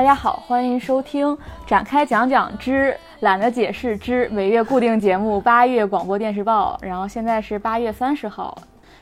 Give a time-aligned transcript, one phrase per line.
[0.00, 1.36] 大家好，欢迎收听
[1.66, 6.78] 展开讲讲之懒得解释之每月固定节目八月广播电视报。
[6.80, 8.56] 然后现在是八月三十号，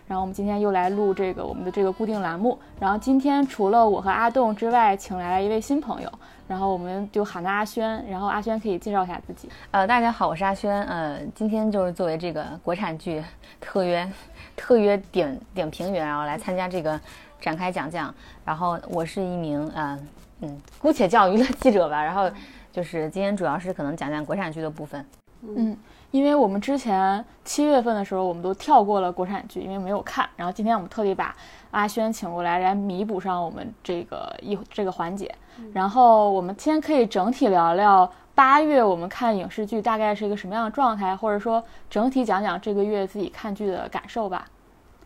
[0.08, 2.58] 然后我们今天又来录这个我们的这个固定栏目。
[2.80, 6.10] 然后今天除了我和阿栋之外，请来了一位新朋友，
[6.48, 8.04] 然后我们就喊他阿轩。
[8.10, 9.48] 然后阿轩可以介绍一下自己。
[9.70, 10.82] 呃，大家好，我是阿轩。
[10.86, 13.22] 呃，今天就是作为这个国产剧
[13.60, 14.10] 特约
[14.56, 17.00] 特约点点评员，然后来参加这个
[17.40, 18.12] 展开讲讲。
[18.44, 19.96] 然后我是一名呃。
[20.40, 22.02] 嗯，姑且叫娱乐记者吧。
[22.02, 22.30] 然后
[22.72, 25.04] 就是今天主要是可能讲讲国产剧的部分。
[25.42, 25.76] 嗯，
[26.10, 30.28] 因为我们之前七月份的时候，我们都跳过了国产剧，因为没有看。
[30.36, 31.34] 然后今天我们特地把
[31.70, 35.32] 阿轩请过来，来弥补上我们这个一这个环节。
[35.72, 44.44] 然后我们今天可以整体聊聊八月我们看影视剧大概是一个什么样的状态，或者说整体讲讲这个月自己看剧的感受吧。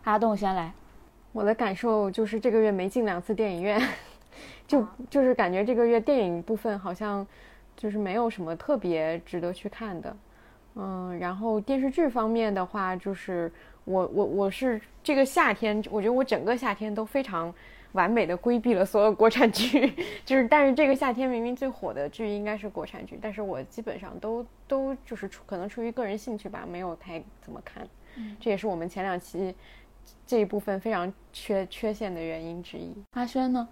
[0.04, 0.72] 阿栋先来，
[1.32, 3.80] 我的感受就是这个月没进两次电影院。
[4.72, 7.26] 就就是感觉这个月电影部分好像
[7.76, 10.16] 就是没有什么特别值得去看的，
[10.76, 13.52] 嗯，然后电视剧方面的话，就是
[13.84, 17.52] 我我我是这个夏天，我觉得我整个夏天都非常
[17.92, 19.92] 完美的规避了所有国产剧，
[20.24, 27.86] 就是但是这个夏天明明最火的剧应该是国产剧，但是我基本上都都就是出可能出于个人兴趣吧，没有太怎么看，
[28.40, 29.54] 这也是我们前两期
[30.26, 32.90] 这一部分非常缺缺陷的原因之一。
[33.10, 33.68] 阿轩呢？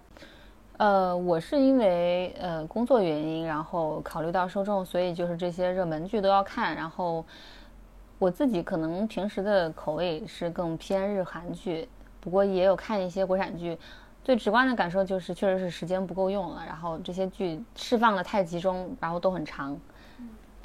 [0.81, 6.75] 呃，我是因为呃工作原因，然后考虑到受众，所以就是这些热门剧都要看。
[6.75, 7.23] 然后
[8.17, 11.87] 我自己可能平时的口味是更偏日韩剧，
[12.19, 13.77] 不过也有看一些国产剧。
[14.23, 16.63] 最直观的感受就是，确实是时间不够用了。
[16.65, 19.79] 然后这些剧释放的太集中，然后都很长，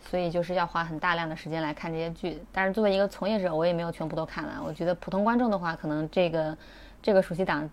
[0.01, 2.43] 所以就是要花很大量的时间来看这些剧。
[2.51, 4.65] 但是作为一个从业者，我也没有全部都看完。
[4.65, 6.57] 我觉得普通观众的话，可能这个
[7.03, 7.69] 这个暑期档。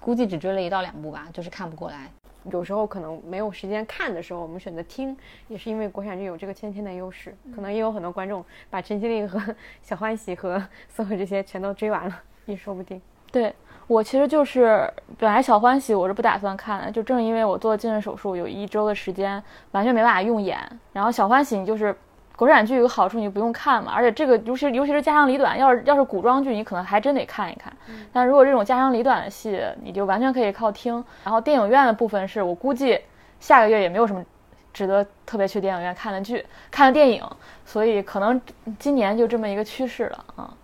[0.00, 2.10] 估计只追了一到两部吧，就是看不过来。
[2.52, 5.14] 有时候可能没有时间看的时候，我们选择听，
[5.48, 7.36] 也是因为国产剧有这个先天的优势。
[7.54, 9.38] 可能也有很多观众把《陈情令》和
[9.82, 10.56] 《小欢喜》和
[10.88, 13.00] 《所有这些全都追完了， 也说不定。
[13.30, 13.54] 对
[13.86, 19.42] 我其实就是本来《小欢喜》我是不打算看的，就正因为我做近视手术有一周的时间
[19.72, 20.58] 完全没办法用眼，
[20.92, 21.94] 然后《小欢喜》就是。
[22.38, 27.72] 国产剧有个好处，你不用看嘛，而且这个尤其尤其是家长里短，要是要是古装剧，你可能还真得看一看。
[28.12, 31.04] 但如果这种家长里短的戏，你就完全可以靠听。
[31.24, 33.00] 然后电影院的部分是我估计
[33.40, 34.24] 下个月也没有什么
[34.72, 37.20] 值得特别去电影院看的剧、看的电影，
[37.64, 38.40] 所以可能
[38.78, 40.54] 今年就这么一个趋势了啊。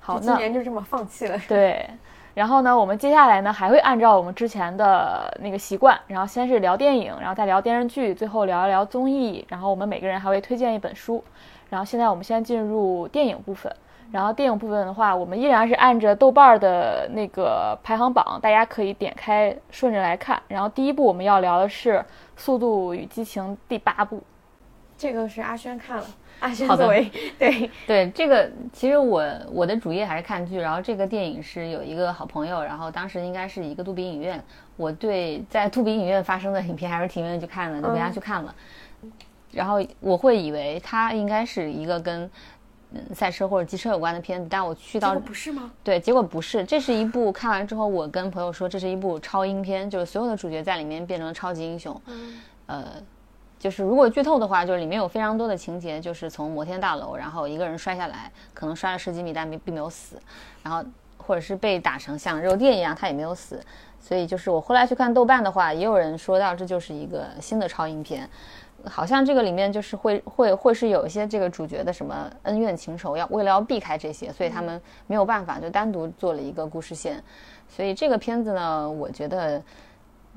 [0.00, 1.38] 好，今年就这么放弃了。
[1.46, 1.86] 对。
[2.38, 9.44] 然后呢，我们接下来呢还会按照我们之前的那个习惯，然后先是聊电影，然后再聊电视剧，最后聊一聊综艺。
[9.48, 11.24] 然后我们每个人还会推荐一本书。
[11.68, 13.74] 然后现在我们先进入电影部分。
[14.12, 20.40] 然后电影部分的话，我们依然是按着豆瓣儿的那个排行榜，大家可以点开顺着来看。
[20.46, 21.94] 然后第一部我们要聊的是
[22.36, 24.22] 《速度与激情》第八部，
[24.96, 26.04] 这个是阿轩看了。
[26.40, 34.42] 阿轩作为对 对这个，其实我我的主业还是看剧，然后这个电影是有一个好朋友，然后当时应该是一个杜比影院，
[34.76, 38.54] 我对在杜比影院发生的影片还是挺愿意去看的，就陪他去看了。
[39.50, 42.30] 然后我会以为它应该是一个跟
[42.92, 45.70] 嗯赛车或者机车有关的片子，但我去到不是吗？
[45.82, 52.00] 对，结果不是，这是一部看完之后，我跟朋友说这是一部超英片，就是所有的主角在里面变成了超级英雄。
[52.06, 52.84] 嗯，呃。
[53.58, 60.16] 就是如果剧透的话，就是里面有非常多的情节，就是从摩天大楼，然后一个人摔下来，可能摔了十几米，但没并没有死，
[60.62, 60.82] 然后
[61.16, 63.60] 或者是被打成像肉垫一样，他也没有死。
[64.00, 68.30] 所以就是我后来去看豆瓣的话，也有人说到这就是一个新的超英片，
[68.84, 77.20] 好像这个里面就是会会会是有一些这个主角的什么恩怨情仇，要为了要避开这些，所以他们没有办法就单独做了一个故事线。
[77.68, 79.60] 所以这个片子呢，我觉得。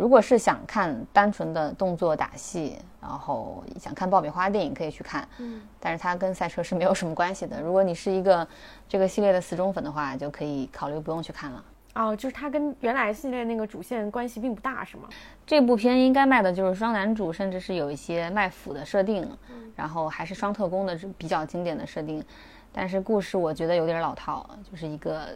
[0.02, 5.30] 如果是想看单纯的动作打戏，然后想看爆米花电影，可以去看。
[5.38, 7.62] 嗯，但是它跟赛车是没有什么关系的。
[7.62, 8.48] 如果你是一个
[8.90, 11.64] 这个系列的死忠粉的话，就可以考虑不用去看了。
[11.94, 15.04] 哦，就是它跟原来系列那个主线关系并不大，是吗？
[15.46, 19.30] 这部片应该卖的就是双男主，甚至是有一些卖腐的设定，
[19.76, 22.26] 然后还是双特工的比较经典的设定。
[22.74, 25.28] 但是故事我觉得有点老套，就是一个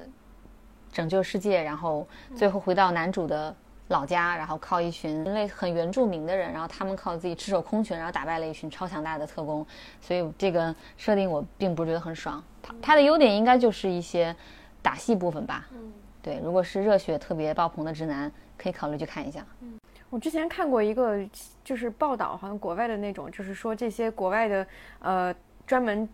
[0.91, 3.55] 拯救世界，然后最后回到男主的。
[3.89, 9.65] 老家，然后靠一群人类很原住民的人，然后他们靠自己赤手空拳，然后打败了一群超强大的特工，
[10.01, 12.43] 所以这个设定我并不是觉得很爽。
[12.61, 14.35] 它它的优点应该就是一些
[14.81, 15.67] 打戏部分吧。
[15.73, 19.45] 嗯，对，如果是热血特别爆棚的直男，可以考虑去看一下。
[19.61, 19.77] 嗯，
[20.09, 21.19] 我之前看过一个
[21.63, 24.67] 就是报道，好像国外的那种，就是说这些国外的
[24.99, 25.35] 呃
[25.67, 26.09] 专门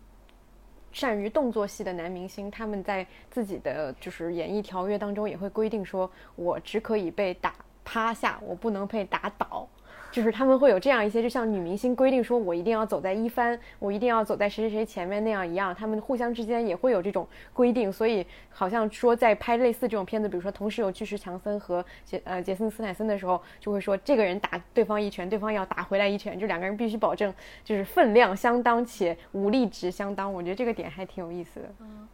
[0.91, 7.53] 善于动作戏的男明星，他们在自己的就是演艺条约当中也会规定说，我只可以被打。
[7.83, 9.67] 趴下，我不能被打倒，
[10.11, 27.33] 就是他们会有这样一些，就像女明星规定说，我一定要走在一番，我一定要走在谁谁谁前面那样一样，他们互相之间也会有这种规定，所以好像说在拍类似这种片子，比如说同时有巨石强森和杰呃杰森斯坦森的时候，就会说这个人打对方一拳，对方要打回来一拳，就两个人必须保证
[27.63, 31.65] 就是分量相当且武力值相当，我觉得这个点还挺有意思的。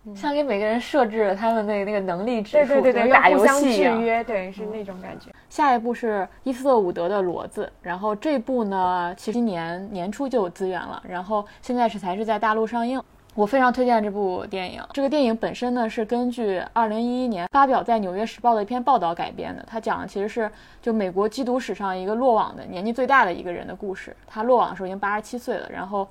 [0.06, 5.32] 嗯，像给每个人设置了他们那那个能力值，对对对对，打游戏一样，对，是那种感觉。
[5.50, 13.02] 下一部是伊斯特伍德的《骡子》，然后这部呢，其实今年年初就有资源了，然后现在是才是在大陆上映。
[13.34, 14.82] 我非常推荐这部电影。
[14.94, 20.52] 这个电影本身呢是根据2011年发表在《纽约时报》的一篇报道改编的，它讲的其实是
[20.82, 24.16] 就美国缉毒史上一个落网的年纪最大的一个人的故事。
[24.26, 26.08] 他落网的时候已经八十七岁了，然后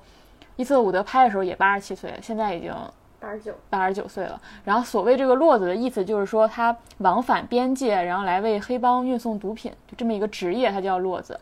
[0.55, 2.73] 伊斯特伍德拍的时候也八十七岁，现在已经。
[3.19, 4.39] 八十九，八十九岁了。
[4.63, 11.39] 然后所谓这个骡子的意思就是说他往返边界，然后来为黑帮运送毒品，就这么一个职业，他叫骡子。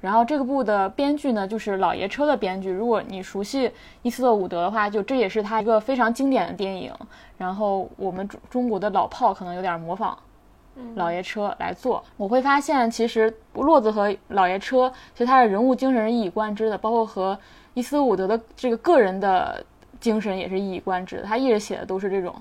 [0.00, 2.70] 然后这个部的编剧呢，就是老爷车的编剧。
[2.70, 6.92] 如果你熟悉伊斯特伍德的话，就这也是他一个非常经典的电影。
[7.38, 10.16] 然后我们中中国的老炮可能有点模仿
[10.94, 12.04] 老爷车来做。
[12.16, 17.36] 我会发现，其实骡子和老爷车，其实他的人物精神是一以贯之的，包括和
[17.74, 19.64] 伊斯特伍德的这个个人的。
[20.06, 22.32] 精神也是一以贯之的，他一直写的都是这种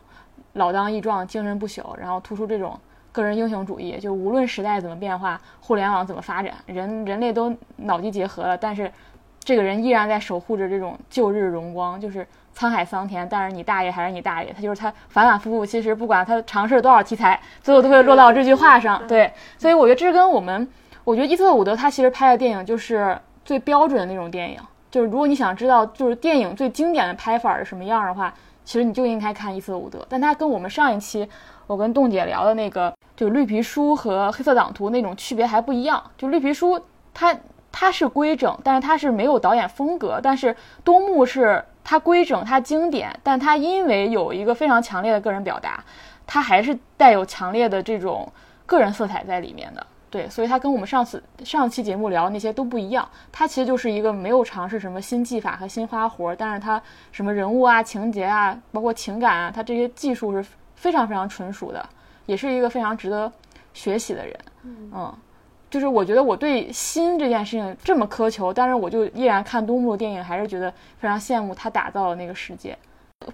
[0.53, 2.79] 老当益壮、精神不朽，然后突出这种
[3.11, 3.97] 个人英雄主义。
[3.97, 8.91] 就无论时代怎么变化，互联网怎么发展，人 人类都脑机结合了，但是
[9.43, 14.53] 这个人依然在守护着这种旧日荣光，就是沧海桑田，但是你大爷还是你大爷。
[14.53, 19.01] 他就是他反反复复，其实不管他尝试了多少题材，最后都会落到这句话上。
[19.07, 20.67] 对，所以我觉得这是跟我们，
[21.03, 24.59] 我觉得伊特伍德他其实拍的电影就是最标准的那种电影。
[24.91, 28.33] 就是如果你想知道就是电影最经典的拍法是什么样的话，
[28.63, 30.05] 其实你就应该看伊斯特伍德。
[30.09, 31.27] 但他跟我们上一期
[31.67, 36.01] 我跟冻姐聊的那个就绿皮书和黑色党徒那种区别还不一样。
[36.17, 36.79] 就绿皮书
[37.13, 37.35] 它
[37.71, 40.19] 它是规整，但是它是没有导演风格。
[40.23, 45.83] 但是东木是它规整，它经典，但它因为有一个非常强烈的个人表达，
[46.25, 48.31] 它还是带有强烈的这种
[48.65, 49.85] 个人色彩在里面的。
[50.15, 53.05] 对，所以它跟我们上次上期节目聊的那些都不一样。
[53.33, 56.81] 它其实就是一个没有尝试什么新技法和新花活，但是它
[57.11, 60.41] 什么人物啊、情节啊，包括情感啊，它这些技术是
[60.75, 61.85] 非常非常纯熟的，
[62.27, 63.29] 也是一个非常值得
[63.73, 64.39] 学习的人。
[64.63, 65.13] 嗯，
[65.69, 72.77] 就是我觉得我对新这件事情这么苛求，但是我就依然看东木的电影，还是觉得非常羡慕他打造的那个世界。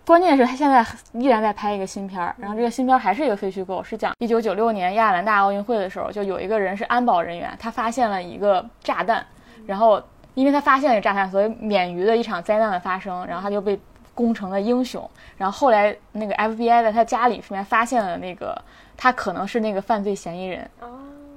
[0.05, 9.25] 关键是他现在依然在拍一个新片儿，然后这个新片儿还是一个废墟构，是讲一九九六年亚特兰大奥运会的时候，就有一个人是安保人员，他发现了一个炸弹，
[9.65, 10.01] 然后
[10.33, 13.79] 因为他发现了炸弹，所以免于了一场灾难的发生，然后他就被
[14.13, 15.09] 攻成了英雄。
[15.37, 18.59] 然后后来那个 FBI 在他家里面发现了那个
[18.95, 20.69] 他可能是那个犯罪嫌疑人，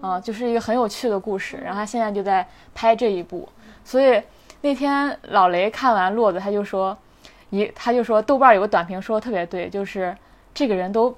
[0.01, 1.57] 啊，就是一个很有趣的故事。
[1.57, 3.49] 然后他现在就在拍这一部，
[3.85, 4.23] 所以
[4.61, 6.97] 那天老雷看完《落子》，他就说。
[7.55, 10.17] 一，他就说豆瓣有个短评说的特别对，就是
[10.53, 11.15] 这个人都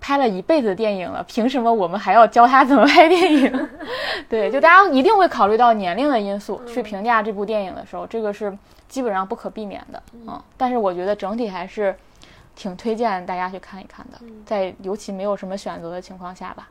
[0.00, 3.68] 拍了一辈子电影了，凭什么我们还要教他怎么拍电影？
[4.28, 8.56] 对，就大家一定会考虑到年龄的因素去评价这部电影的时候，这个是
[8.88, 11.94] 基本上不可避免的嗯，但是我觉得整体还是
[12.54, 16.68] 挺推荐大家去看一看的，在尤其没有什么选择的情况下吧。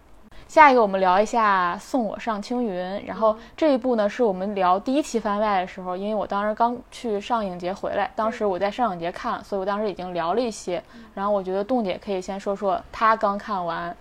[0.49, 2.73] 下一个，我们聊一下《送我上青云》。
[3.05, 10.81] 然后这一部呢，是我们聊第一期番外的时候，因为我当时刚去上影节回来，当时我在上影节看，所以我当时已经聊了一些。
[11.13, 13.95] 然后我觉得冻姐可以先说说她刚看完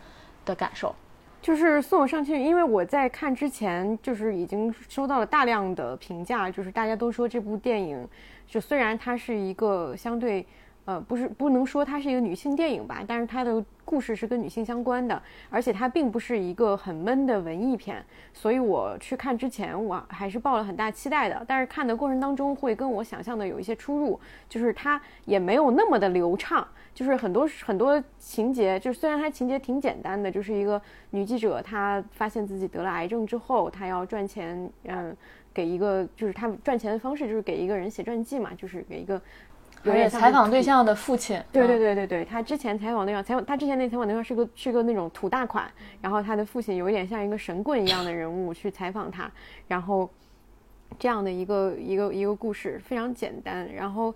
[0.47, 0.95] 的感受。
[1.43, 8.09] 就是《送我上青云》，因为我在看之前，就是已经收到了大量的评价，就是大家都说这部电影，
[8.47, 10.47] 就虽然它是一个相对。
[10.89, 18.03] 呃，不是不能说它是一个女性电影吧，但是它的故事是跟女性相关的，而且它并不是一个很闷的文艺片，
[18.33, 21.45] 所以我去看之前我还是抱了很大期待的。
[21.47, 24.19] 但是看的过程当中会跟我想象的有一些出入，
[24.49, 30.81] 就是它也没有那么的流畅，就是很多很多情节，就虽然它情节挺简单的，就是一个
[31.11, 35.15] 女记者她发现自己得了癌症之后，她要赚钱，嗯，
[35.53, 39.21] 给一个就是她赚钱的方式就是给一个人写传记嘛，就是给一个。
[39.85, 45.71] 有点采访对象的父亲，对对对对对，他之前采访对象，采访他之前那采访对象是个是个那种土大款，
[46.01, 49.31] 然后他的父亲有一点像一个神棍一样的人物去采访他，
[49.69, 50.09] 然后
[50.99, 54.15] 这样的一个一个一个故事非常简单，然后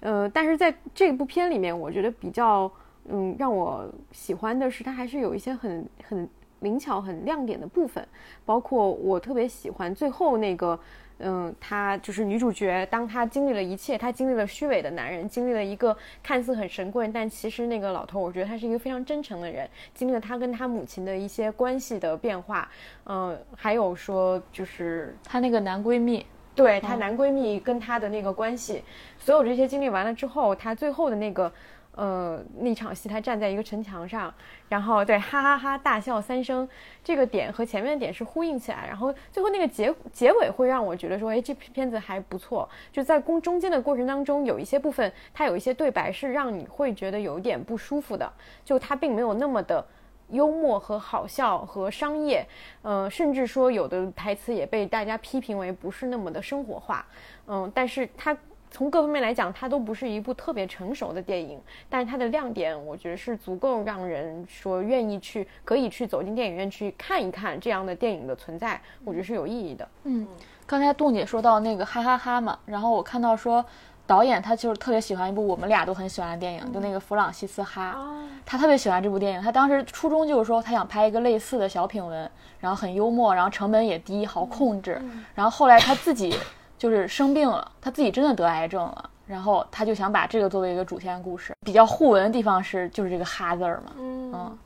[0.00, 2.70] 呃，但是在这部片里面，我觉得比较
[3.08, 6.28] 嗯让我喜欢的是，它还是有一些很很
[6.60, 8.06] 灵巧、很亮点的部分，
[8.44, 10.78] 包括我特别喜欢最后那个。
[11.18, 22.68] 嗯，她就是女主角，当她经历了一切，她经历了虚伪的男人，经历了一个看似很神棍，但其实那个老头，我觉得他是一个非常真诚的人，经历了他跟他母亲的一些关系的变化，
[23.06, 28.82] 嗯，还有说就是她那个男闺蜜，对她男闺蜜跟她的那个关系，
[29.18, 31.52] 所有这些经历完了之后，她最后的那个。
[31.96, 34.32] 呃，那场戏他站在一个城墙上，
[34.68, 36.68] 然后对哈哈哈大笑三声，
[37.04, 42.68] 这个点和前面的点是呼应起来，然后最后那个结结尾会让我觉得说，哎，这片子还不错。
[42.90, 48.32] 就在公中间的过程当中，有一些部分它有一些对白是让你会觉得有点不舒服的，
[48.64, 49.86] 就它并没有那么的
[50.30, 52.44] 幽默和好笑和商业，
[52.82, 57.06] 呃，甚至说有的台词也被大家批评为不是那么的生活化，
[57.46, 58.36] 嗯，但是它。
[58.74, 69.88] 从各方面来讲，它都不是一部特别成熟的电影，但是它的亮点，我觉得是足够让人说愿意去，可以去走进电影院去看一看这样的电影的存在，我觉得是有意义的。
[70.02, 70.26] 嗯，
[70.66, 73.64] 刚才杜姐说到那个哈哈哈嘛，然后我看到说
[74.08, 77.96] 导演他就是特别喜欢一部我们俩都很喜欢的电影，就那个弗朗西斯哈，
[78.44, 82.28] 他特别喜欢这部电影，他当时初衷就是说他想拍一个类似的小品文，
[82.58, 85.00] 然后很幽默，然后成本也低，好控制，
[85.32, 86.34] 然后后来他自己。
[86.76, 91.54] 就是生病了，他自己真的得癌症了，然后他就想把这个作为一个主线故事。
[91.64, 94.58] 比较互文的地方是，就是这个哈字儿嘛，嗯，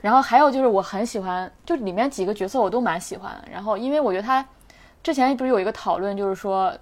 [0.00, 3.32] 然后还有就是我很喜欢，就里面几个角色我都蛮喜欢。
[3.50, 4.44] 然后因为我觉得他
[5.02, 6.72] 之前不是有一个讨论，就是说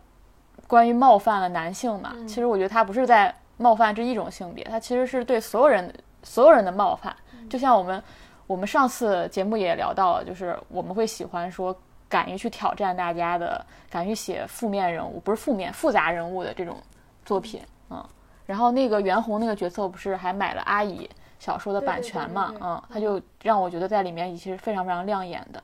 [0.66, 5.92] 关于冒犯了男性嘛，其实我觉得他不是在冒犯这一种性别，他其实是对所有人
[6.22, 7.14] 所有人的冒犯。
[7.50, 8.02] 就像我们
[8.46, 11.76] 我们上次节目也聊到了，就是我们会喜欢说。
[12.14, 16.76] 敢于去挑战大家的，敢于写负面人物，不是负面复杂人物的这种
[17.24, 18.04] 作品，嗯。
[18.46, 25.60] 然后那个袁弘那个角色不是还买了阿姨小说的版权嘛，嗯，他就让我觉得在里面也是非常非常亮眼的。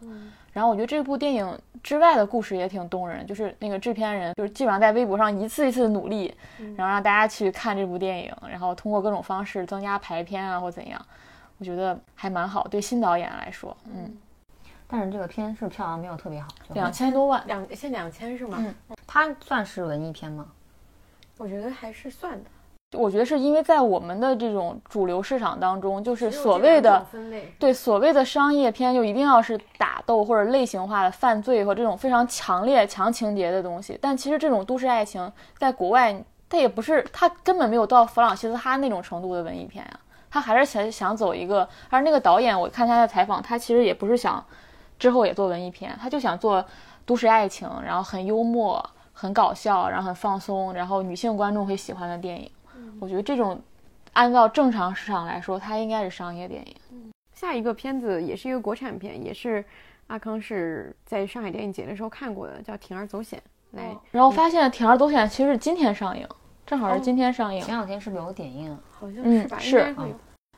[0.53, 6.35] 然后我觉得这部电影之外的故事也挺动人，就是那个制片人就是基本上在微博上一次一次的努力，
[6.77, 11.01] 然后让大家去看这部电影，然后通过各种方式增加排片啊或怎样，
[11.59, 12.67] 我觉得还蛮好。
[12.67, 14.13] 对新导演来说，嗯。
[14.91, 18.57] 但是这个片是票房没有特别好，两千多万，两现两千是吗？
[18.61, 18.75] 嗯，
[19.07, 20.47] 它算是文艺片吗？
[21.39, 22.51] 我觉得还是算的。
[22.99, 27.07] 我觉得是因为在我们的这种主流市场当中，就是所谓的
[27.57, 33.97] 对所谓的商业片，就一定要是打斗或者类型化的犯罪和这种非常强烈强情节的东西。
[34.03, 40.01] 但其实这种都市爱情在国外，它也不是，它根本没有到弗朗西斯哈那种程度的文艺片呀。
[40.29, 44.45] 他还是想想走一个，而那个导演，我看他的采访，他其实也不是想。
[45.01, 46.65] 之后也做文艺片，他就想做
[47.07, 52.49] 都市爱情，然后很幽默、很搞笑，然后很放松，然后女性观众会喜欢的电影。
[53.01, 53.59] 我觉得这种
[54.13, 57.11] 按照正常市场来说，它应该是商业电影。
[57.33, 59.65] 下一个片子也是一个国产片，也是
[60.09, 63.43] 阿康是在上海电影节的时候看过的，叫《铤而走险》。
[63.79, 66.29] 来，然后发现《铤而走险》其实是今天上映，
[66.67, 67.63] 正好是今天上映。
[67.63, 68.79] 前两天是不是有点映啊？
[68.93, 69.59] 好像是吧？
[69.59, 69.95] 是。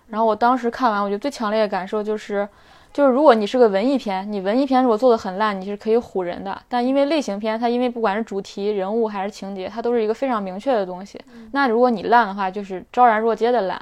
[0.09, 2.49] 然后我当时看完，我觉得最强烈的感受就是。
[2.93, 6.61] 就是如果你是个文艺片，你文艺片如果做的很烂，你是可以唬人的。
[6.69, 11.19] 但因为类型片，它因为不管是主题、人物还是情节，它都是一个非常明确的东西。
[11.53, 13.81] 那如果你烂的话，就是昭然若揭的烂。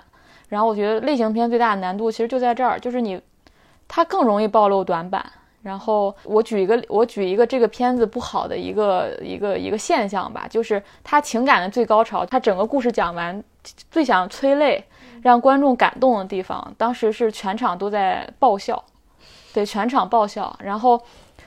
[0.48, 3.20] 然后我觉得类型片最大的难度其实就在这儿，就是你，
[3.88, 5.24] 它更容易暴露短板。
[5.62, 13.42] 然后我举一个，我举一个这个片子不好的一个一个一个现象吧，就是它情感的最高潮，它整个故事讲完，
[13.90, 14.82] 最想催泪、
[15.22, 18.82] 让观众感动的地方，当时是全场都在爆笑。
[19.52, 20.54] 对，全场爆笑。
[20.62, 21.00] 然后，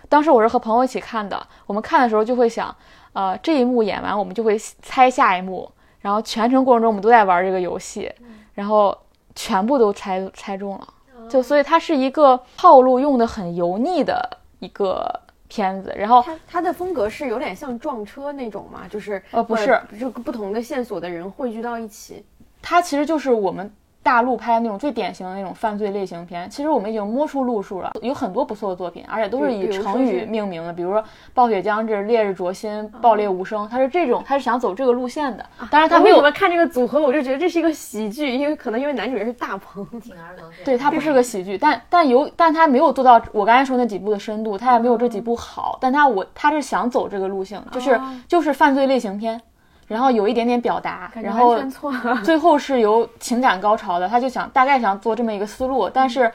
[0.10, 1.42] 当时我是和朋友一起看的。
[1.66, 2.76] 我们看的时候就会想，
[3.14, 5.72] 呃，这一幕演完，我们就会猜下一幕。
[6.02, 8.12] 然后全程过程中，我们都在玩这个游戏，
[8.54, 8.98] 然后
[9.36, 10.88] 全部都猜猜中了。
[11.30, 15.94] 就所以它是一个套路用的很油腻的一个片子。
[15.98, 22.26] 然后它它的风格是有点像撞车那种嘛，就是呃不是，就不同的线索的人汇聚到一起。
[22.62, 23.74] 它其实就是我们。
[24.04, 31.02] 大陆拍那种最典型的那种犯罪类型片，其实我们已经摸出路数了，有很多不错的作品，而且都是以成语命名的，比如说
[31.34, 35.46] 《暴雪将至》《烈日灼心》《爆裂无声》，他是这种，他是想走这个路线的。
[35.72, 36.18] 当然，他没有。
[36.18, 39.88] 我们看这个组合，我就觉得这是一个喜剧，因为可能因为男主人是大鹏，
[40.66, 49.42] 对，他不是个喜剧，但但有，但他没有做到我刚才说那几部的深度，他也没有这几部好，但他我他是想走这个路线，就是就是犯罪类型片。
[49.88, 51.58] 然后有一点点表达，然后
[52.24, 56.32] 最后是由情感高潮的，他就想大概想做这么一个思路，但是，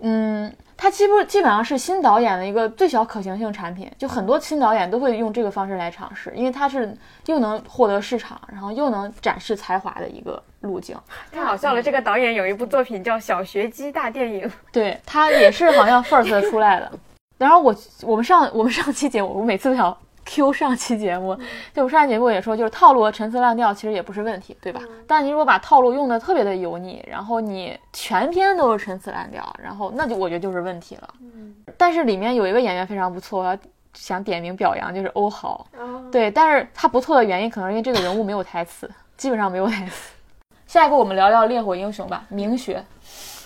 [0.00, 10.96] 嗯，他基不基本上是新导演的一个最小可行性产品，就很多新导演都会用这个方式来尝试，因为他是又能获得市场，然后又能展示才华的一个路径。
[11.32, 16.92] 太好笑了，这个导演有一部作品叫《小学鸡大电影》，对他也是好像 first 出来的。
[17.38, 19.96] 然后我我们上我们上期节目，我每次都想。
[20.24, 21.38] Q 上期节目，
[21.72, 24.80] 就我上期节目也说，就是套路陈词滥调其实也不是问题，对吧？
[25.06, 31.14] 但你如果把套路用的特别的油腻，然后你全篇都是陈词滥调，然后那就我觉得就是问题了。
[31.76, 33.56] 但是里面有一个演员非常不错，
[33.92, 35.66] 想点名表扬，就是欧豪。
[36.10, 40.12] 对，但是他不错的原因可能因为这个人物没有台词，基本上没有台词。
[40.66, 42.84] 下一个我们聊聊《烈火英雄》吧，明学。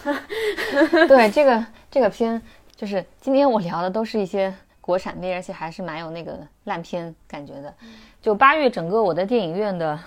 [1.08, 2.40] 对这个这个片，
[2.76, 4.54] 就是今天我聊的都是一些
[4.88, 7.74] 国产片，而且还是蛮有那个烂片感觉的。
[8.22, 10.00] 就八月整个我的电影院的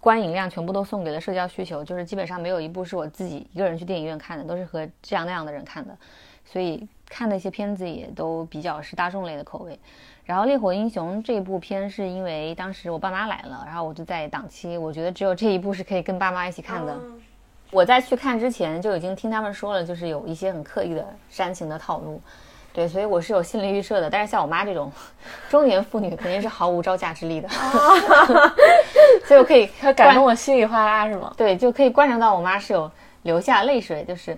[0.00, 5.94] 观影量全部都送给了社交需求，就是基本上没有一部是我自己一个人去电影院看的，都是和这样那样的人看的，
[6.42, 9.78] 所以看的一些片子也都比较是大众类的口味。
[10.24, 16.98] 然后《烈火英雄》这部片是因为当时我爸妈来了，然后我就在档期，我觉得只有这一部是可以跟爸妈一起看的。
[17.70, 22.18] 我在去看之前就已经听他们说了，就是有一些很刻意的煽情的套路，
[22.74, 24.10] 对，所以我是有心理预设的。
[24.10, 24.90] 但是像我妈这种
[25.48, 27.48] 中年妇女，肯定是毫无招架之力的，
[29.24, 31.32] 所以我可以她感动我稀里哗啦，是吗？
[31.36, 32.90] 对，就可以观察到我妈是有
[33.22, 34.36] 流下泪水，就是，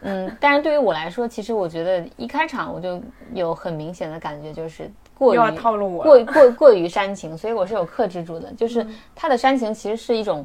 [0.00, 3.00] 嗯，但是对于我来说，其实我觉得一开场我就
[3.32, 10.44] 有很明显的感觉，就是过于套路我，过过过于煽情，所以我是有克制住的，就是她的煽情其实是一种。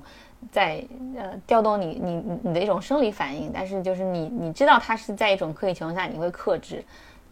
[0.52, 0.84] 在
[1.16, 6.84] 呃调动你你你的一种生理反应，但是就是你你知道他是在一种刻意情况下，你会克制，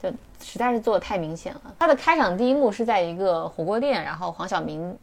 [0.01, 1.61] 就实在是做的太明显了。
[1.77, 4.97] 它的开场第一幕是在一个火锅店，然后黄晓明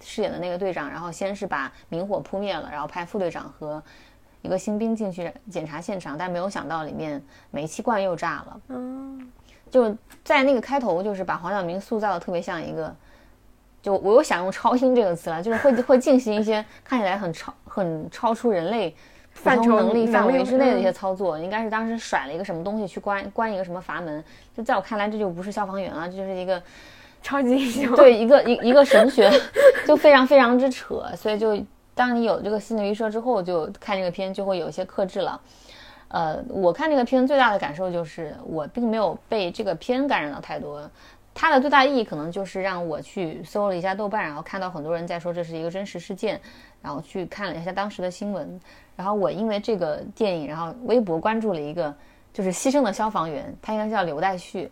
[0.00, 3.82] 饰演的那个队长，然后先是把明火扑灭了，然后派副队长和
[4.42, 8.60] 一个新兵进去检查现场，但没有想到里面煤气罐又炸了。
[8.68, 9.32] 嗯，
[9.70, 12.94] 就在那个开头，就是把黄晓明塑造的特别像一个。
[13.82, 18.92] 就我又想用超英这个词了，就是会会进行一些看起来很超、很超出人类
[19.42, 21.38] 普通能力范围之内的一些操作。
[21.38, 24.22] 应该是当时甩了一个什么东西去关关一个什么阀门。
[24.56, 26.62] 就在我看来，这就不是消防员了，这就是一个
[27.22, 27.94] 超级英雄。
[27.96, 29.30] 对，一个一一个神学，
[29.86, 31.04] 就非常非常之扯。
[31.16, 31.56] 所以就
[31.94, 35.40] 当你有这个心理预设之后，就看这个片就会有一些克制了。
[36.08, 40.88] 呃，我看这个片最大的感受就是，我并没有被这个片感染到太多。
[41.34, 46.40] 它的最大意义可能就是让我去搜了一下豆瓣，然后看到很多人在说这是一个真实事件，
[46.80, 48.58] 然后去看了一下当时的新闻，
[48.96, 51.94] 然后我因为这个电影，然后微博关注了一个
[52.32, 54.68] 就是牺牲的消防员，他应该叫刘代旭，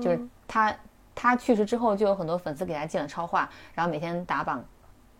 [0.00, 0.74] 就是他
[1.14, 4.64] 他去世之后就有很多粉丝给他建了超话，然后每天打榜。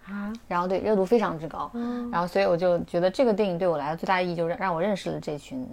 [0.07, 1.71] 啊，然后对热度非常之高，
[2.13, 5.67] 然后所以我就觉得这个电影对我来说最大意义就是让我认识了这群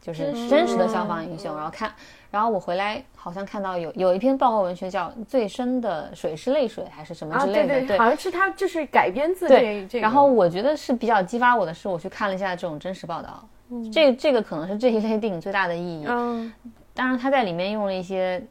[0.00, 1.92] 就是真实的消防英雄，然后看。
[2.30, 9.98] 然后我回来好像看到有有一篇报告文学叫《最深的水是泪水》还是什么之类的，对，好像是他就是改编自这这。
[9.98, 13.48] 然后我觉得是比较激发我的是，我去看了一下这种真实报道，
[13.92, 16.04] 这这个可能是这一类电影最大的意义。
[16.06, 16.52] 嗯，
[16.94, 18.42] 当然他在里面用了一些。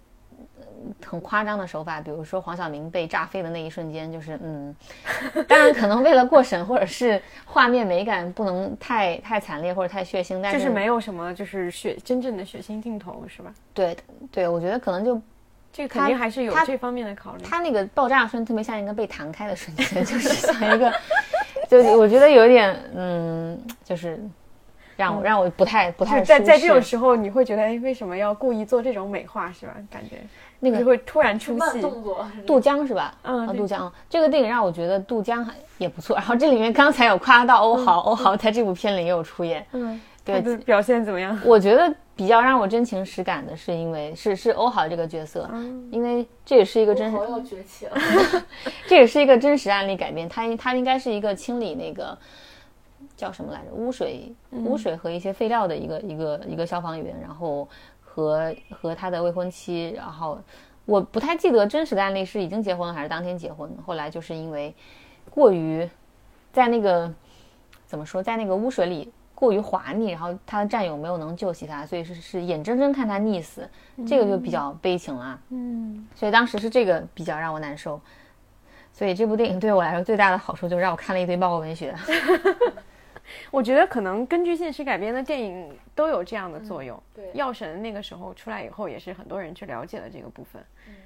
[1.06, 4.76] 很夸张的手法，比如说黄晓明被炸飞的那一瞬间，就是嗯，
[5.48, 13.54] 当然可能为了过审或者是画面美感不能太太惨烈或者太血腥，但是就是没有什么就是血真正的血腥镜头是吧？
[13.74, 13.96] 对
[14.32, 15.22] 对，我觉得可能就
[15.72, 17.44] 这个肯定还是有这方面的考虑。
[17.44, 20.94] 他那个爆炸瞬特别像一个被弹开的瞬间， 就是像一个，
[21.70, 24.20] 就我觉得有点嗯，就是。
[25.00, 29.74] 让我让我不太不太在在这种时候，你会觉得哎，为什么要故意做这种美化是吧？
[29.90, 30.18] 感觉
[30.60, 31.82] 那个会突然出戏。
[32.46, 33.16] 杜江是吧？
[33.24, 36.16] 嗯，杜江这个电影让我觉得杜江也不错。
[36.18, 39.66] 然后这里面刚才有夸到欧豪，欧豪在这部片里也有出演。
[39.72, 41.40] 嗯，对，表现怎么样？
[41.46, 45.50] 我觉得比较让我真情实感的是，因为是是欧豪这个角色，
[45.92, 47.18] 因为这也是一个真实。
[47.18, 47.98] 要崛起了。
[48.88, 52.18] 这也是一个真实案例改编，他他应该是一个清理那个。
[53.16, 53.74] 叫什么来着？
[53.74, 57.68] 污水、污水和一些废料的一个一个一个消防员，然后
[58.20, 60.38] 和和他的未婚妻，然后
[60.86, 63.72] 我不太记得真实的案例是已经结婚还是当天结婚。
[63.86, 64.74] 后来就是因为
[65.30, 65.90] 过于
[66.52, 67.12] 在那个
[67.88, 73.68] 怎么说，在那个污水里过于滑腻，然后他的战友没有能救起他，所以是是眼睁睁看他溺死，
[74.06, 75.40] 这个就比较悲情了。
[75.50, 78.00] 嗯，所以当时是这个比较让我难受。
[78.92, 81.96] 所以这部电影对我来说最大的好处就是让我看了一堆报告文学。
[83.52, 87.02] 我觉得可能根据现实改编的电影都有这样的作用。
[87.14, 90.64] 对，药神那个时候出来以后，也是很多人去了解了这个部分，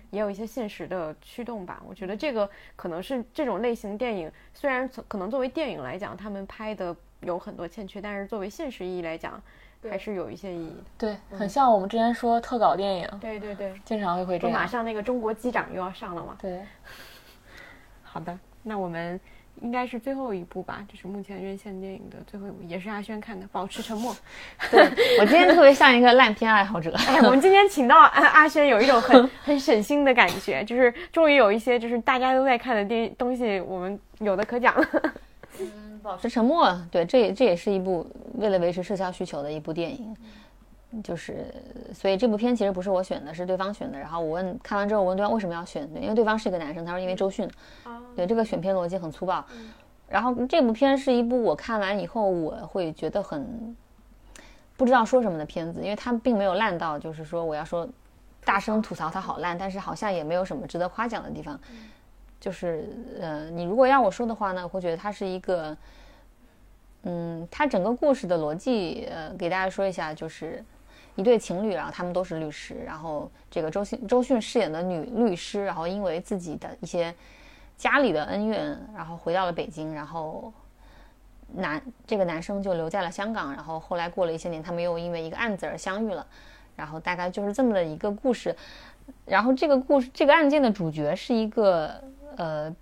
[0.09, 1.81] 也有一些现实的驱动吧。
[1.88, 9.41] 我觉得这个可能是这种类型电影，虽然可能作为电影来讲，他们拍的有很多欠缺，但是作为现实意义来讲，
[9.89, 10.77] 还是有一些意义。
[10.97, 13.09] 对，很像我们之前说特稿电影。
[13.19, 14.59] 对对对，经常会会这样。
[14.59, 16.38] 马上那个中国机长又要上了嘛。
[16.41, 16.62] 对。
[18.03, 19.19] 好的，那我们。
[19.61, 24.13] 应该是最后一部吧，这是目前院线电影的最后一部，也是阿轩看的《保持沉默》。
[24.71, 24.83] 对
[25.19, 26.93] 我今天特别像一个烂片爱好者。
[27.07, 34.87] 哎，我们今天请到阿阿轩，有一种很很省心的感觉，就是终于有一些就是大家都在看的电东西，我们有的可讲了。
[35.59, 40.15] 嗯，保持沉默，对，这也这也是一部为了维持社交需求的一部电影。
[41.01, 41.45] 就是，
[41.93, 43.97] 所以这部片其实不是我选的，是对方选的。
[43.97, 47.49] 然后我问，看完之后我问对方为什么要选，因为对方是一个男生，他说因为周迅。
[48.15, 49.43] 对，这个选片逻辑很粗暴。
[50.08, 53.75] 然后这部片是一部我看完以后我会觉得很
[54.77, 57.88] 不知道说什么的片子，因为它并没有烂到就是说我要说
[58.45, 61.60] 大声吐槽它好烂，但是好像也没有什么值得夸奖的地方。
[62.39, 62.88] 就是
[63.19, 65.75] 呃，你如果要我说的话呢，我会觉得它是一个，
[67.03, 70.63] 嗯，它整个故事的逻辑，呃，给大家说一下，就是。
[71.15, 77.13] 一对情侣，然后他们都是律师，然后这个周迅周迅饰演的女律师，然后因为自己的一些
[77.78, 80.52] 家里的恩怨，然后回到了北京，然后
[81.56, 86.26] 男这个男生就留在了香港，然后后来过了一些年，他们又因为一个案子而相遇了，
[86.76, 88.56] 然后大概就是这么的一个故事，
[89.26, 92.04] 然后这个故事这个案件的主角是一个
[92.38, 92.76] 呃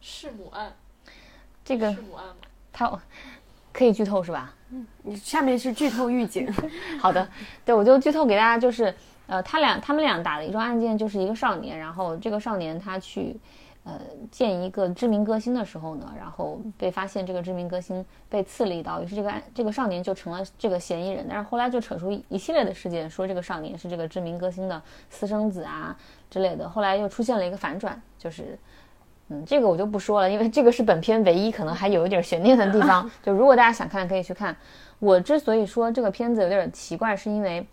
[0.00, 0.72] 弑母案，
[1.64, 2.34] 这个弑母案吗？
[2.72, 3.00] 他
[3.72, 4.54] 可以剧透是吧？
[4.72, 6.48] 嗯，你下面是剧透预警。
[7.00, 7.28] 好的，
[7.64, 8.94] 对我就剧透给大家，就是
[9.26, 13.36] 呃，他俩他们俩打了一桩案件，就是一个少年，然后这个少年他去
[13.84, 25.96] 呃见一个知名歌星的时候呢，然后被发现这个知名歌星被刺了一刀，于是这个案这个少年就成了这个嫌疑人，但是后来就扯出一系列的事件，说这个少年是这个知名歌星的私生子啊
[26.30, 28.58] 之类的，后来又出现了一个反转，就是。
[29.32, 33.08] 嗯，这个我就不说了，因为这个是本片唯一可能还有一点悬念的地方。
[33.22, 34.54] 就如果大家想看，可以去看。
[34.98, 37.64] 我之所以说这个片子有点奇怪，是因为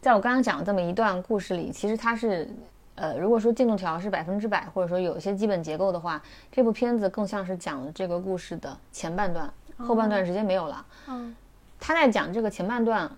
[0.00, 2.48] 在我刚刚讲的这么一段故事里，其实它是，
[2.94, 10.86] 呃，如果说进度条是百分之百，或者说有一些基本结构的话，这部片子更像是讲了这个故事的前半段，后半段直接没有了。
[11.08, 11.34] 嗯，
[11.80, 13.10] 他在讲这个前半段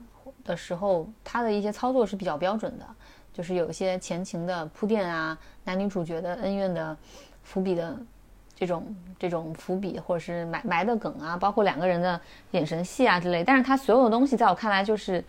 [0.45, 2.87] 的时候，他的一些操作是比较标准的。
[3.38, 6.96] 就是有一些前情的铺垫啊，男女主角的恩怨的
[7.44, 7.96] 伏笔的
[8.57, 12.20] 这种这种伏笔，或者是埋埋的梗啊，包括两个人的
[12.51, 13.44] 眼神戏啊之类。
[13.44, 15.24] 但是它所有的东西在我看来就是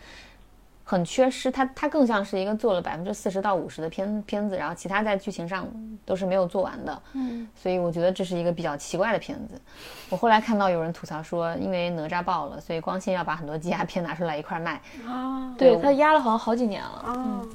[0.84, 5.68] 很缺失，它它更像是一个做了百分之四十到五十的片片子，然后其他在剧情上
[6.04, 7.02] 都是没有做完的。
[7.14, 9.62] 嗯，所以我觉得这是一个比较奇怪的片子。
[10.10, 14.82] 我后来看到有人吐槽说，因为哪吒爆了，所以光线要把很多积压片拿出来一块卖。
[15.06, 16.90] 啊，对他压了好像好几年了。
[17.06, 17.46] 啊。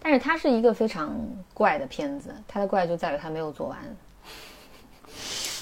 [0.00, 1.14] 但是它是一个非常
[1.52, 3.78] 怪的片子，它的怪就在于它没有做完。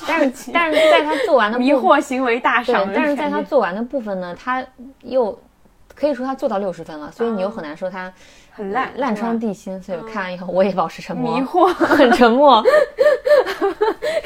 [0.07, 4.65] 但是，但是在它做完的迷惑行为大赏，但是在它做完的部分呢，它
[5.03, 5.37] 又
[5.95, 8.13] 可以说它做到六十分了，所以你又很难说它
[8.57, 9.81] 很烂烂穿地心。
[9.83, 12.63] 所以我看完以后，我也保持沉默，迷惑， 很沉默。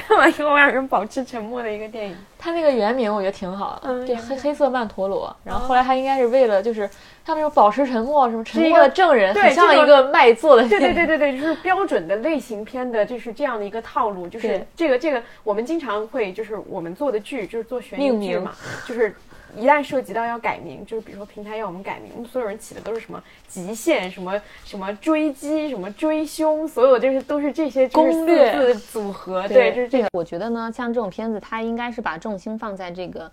[0.06, 2.16] 看完以后，让人保持沉默的一个电影。
[2.38, 5.34] 它那个原名我觉得挺好的，对，黑黑色曼陀罗。
[5.44, 6.88] 然后后来他应该是为了就是
[7.24, 10.66] 他们说保持沉默，什么沉默的证人，很像一个卖座的。
[10.68, 14.26] 对对对对对， 就是标准的类型片的，就是这样的一个套路。
[14.26, 18.52] 就是这个这个，我们经常会就是我们做的剧就是做悬疑剧嘛，
[18.86, 19.14] 就是。
[19.56, 29.46] 一旦涉及到要改名，就是比如说平台要我们改名，我们所有人起的都是什么极限、什么什么追击、什么追凶，所有就是都是这些攻略组合。
[29.48, 30.08] 对，就是这个。
[30.12, 33.30] 我觉得呢，像这种片子，它应该是把重心放在这个，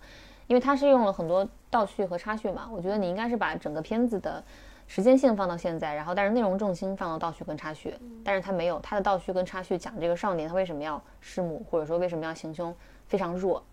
[0.47, 2.69] 因为它是用了很多倒叙和插叙嘛。
[2.71, 4.43] 我觉得你应该是把整个片子的
[4.87, 7.93] 时间线放到现在，然后但是内容重心放到倒叙跟插叙。
[8.23, 12.73] 但是它没有，它的倒叙跟插叙讲这个少年他为什么要弑母，或者说为什么要行凶，
[13.07, 13.63] 非常弱。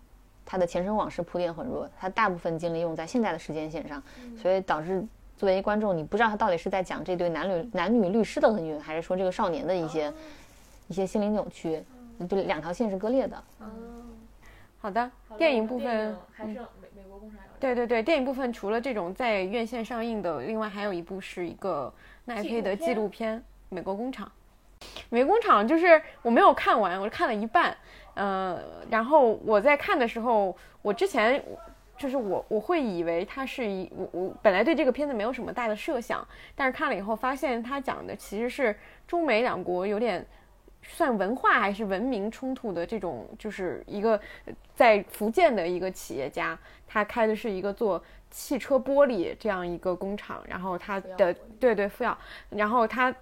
[0.45, 4.01] 他的前生往事铺垫很弱，他大部分精力用在现在的时间线上，
[4.39, 5.03] 所以导致
[5.35, 10.13] 作为观众，你不知道他到底是在讲这对男女男女律师的恩怨，还是说这个少年的一些
[10.87, 11.83] 一些心灵扭曲，
[12.29, 13.35] 就两条线是割裂的。
[13.59, 13.65] 哦，
[14.79, 16.59] 好的，电影部分还是美
[16.95, 17.39] 美国工厂。
[17.59, 21.91] 对对对，电影部分除了这种在院线上映的，另外还有一部是一个
[22.25, 24.27] 奈飞的纪录片《美国工厂》。
[25.09, 27.75] 美国工厂就是我没有看完，我看了一半。
[28.15, 31.43] 嗯，然后我在看的时候，我之前
[31.97, 38.75] 就是我我会以为它是一我我本来对这个片子没有什么大的设想，但是看了以后发现它讲的其实是
[39.07, 40.25] 中美两国有点
[40.81, 44.19] 算文化还是文明冲突的这种，就是一个
[44.75, 52.17] 在福建的一个企业家，他开的是一个做汽车玻璃这样一个工厂，然后他的对对富耀，
[52.49, 53.13] 然后他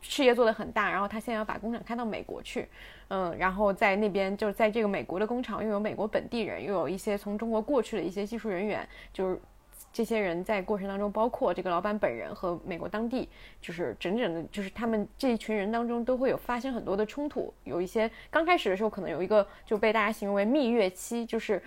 [0.00, 2.68] 事业做得很大，然后他现在要把工厂开到美国去。
[3.08, 9.40] 嗯，然后在那边就是在这个美国的工厂，又有美国本地人，又有一些从中国过去的一些技术人员，就是
[9.92, 13.28] 这些人在过程当中，包括这个老板本人和美国当地，
[13.60, 17.52] 就是整整的，就是他们这一群人当中都会有发生很多的冲突。
[17.64, 21.60] 有一些刚开始的时候可能有一个就被大家形容为蜜月期，就是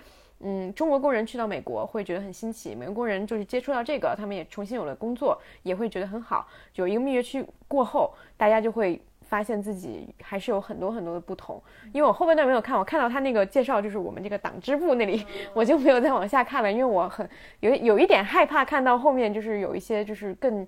[0.44, 6.46] 嗯，中国工人去到美国会觉得很新奇，美国工人就是接触到这个，他们也重新有了工作，也会觉得很好。
[6.76, 9.00] 有一个蜜月期过后，大家就会。
[9.26, 11.60] 发现自己还是有很多很多的不同，
[11.94, 17.28] 因为我后半段没有看，我看到他那个介绍，就是我们这个党支部那里，我就没有再往下看了，因为我很
[17.60, 20.64] 有有一点害怕看到后面，就是有一些就是更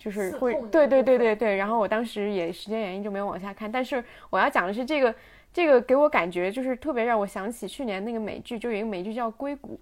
[0.00, 5.14] 就是会对对对对对，然后我当时也时间原因就没有往下看，但是我要讲的是这个
[5.52, 9.74] 这个给我感觉就是特别让我想起去年那个美剧，就有一个美剧叫《硅谷》。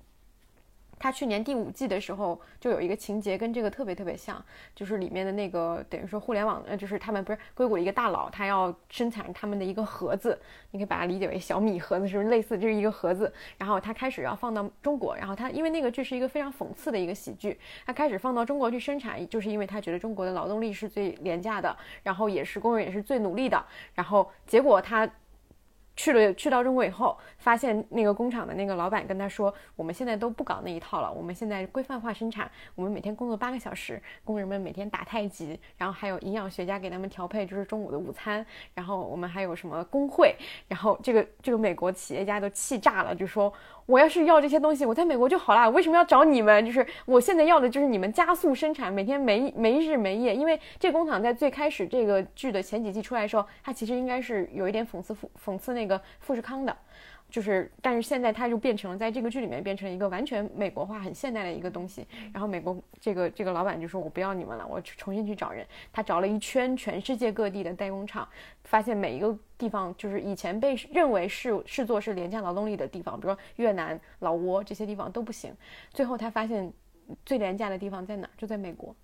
[0.98, 4.42] 他去年第五季的时候，就有一个情节跟这个特别特别像，
[4.74, 10.38] 就是里面的那个等于说互联网，呃，就是他们不是硅谷一个大佬，他要生产他们的一个盒子，
[10.70, 13.32] 你可以把它理解为小米盒子，是不是类似这是一个盒子？
[13.56, 25.08] 然后他开始要放到中国，然后他因为那个剧是一个非常讽刺的一个喜剧，他开始放到中国去生产，就是因为他觉得中国的劳动力是最廉价的，然后也是工人也是最努力的，然后结果他。
[25.98, 40.36] 去了去到中国以后，发现那个工厂的那个老板跟他说：“我们现在都不搞那一套了，我们现在规范化生产，我们每天工作八个小时，工人们每天打太极，然后还有营养学家给他们调配就是中午的午餐，然后我们还有什么工会，
[40.68, 43.52] 然后这个这个美国企业家都气炸了，就说。”
[43.88, 45.66] 我要是要这些东西，我在美国就好啦。
[45.70, 46.62] 为什么要找你们？
[46.66, 50.36] 就是我现在要的就是你们加速生产，每天没没日没夜。
[50.36, 56.76] 因为这工厂在最开始这个剧的前几季出来的时候，它其实应该是有一点讽刺富讽刺那个富士康的。
[57.30, 62.06] 就是，但是现在它就变成了在这个剧里面变成了一个完全美国化、很现代的一个东西。
[62.32, 68.26] 然后美国这个这个老板就说：“我不要你们了，我去重新去找人。”他找了一圈全世界各地的代工厂，
[68.64, 75.54] 发现每一个地方就是以前被认为是视作是廉价劳动力的地方，比如说越南、老挝这些地方都不行。
[75.92, 76.72] 最后他发现
[77.26, 78.28] 最廉价的地方在哪？
[78.38, 78.96] 就在美国，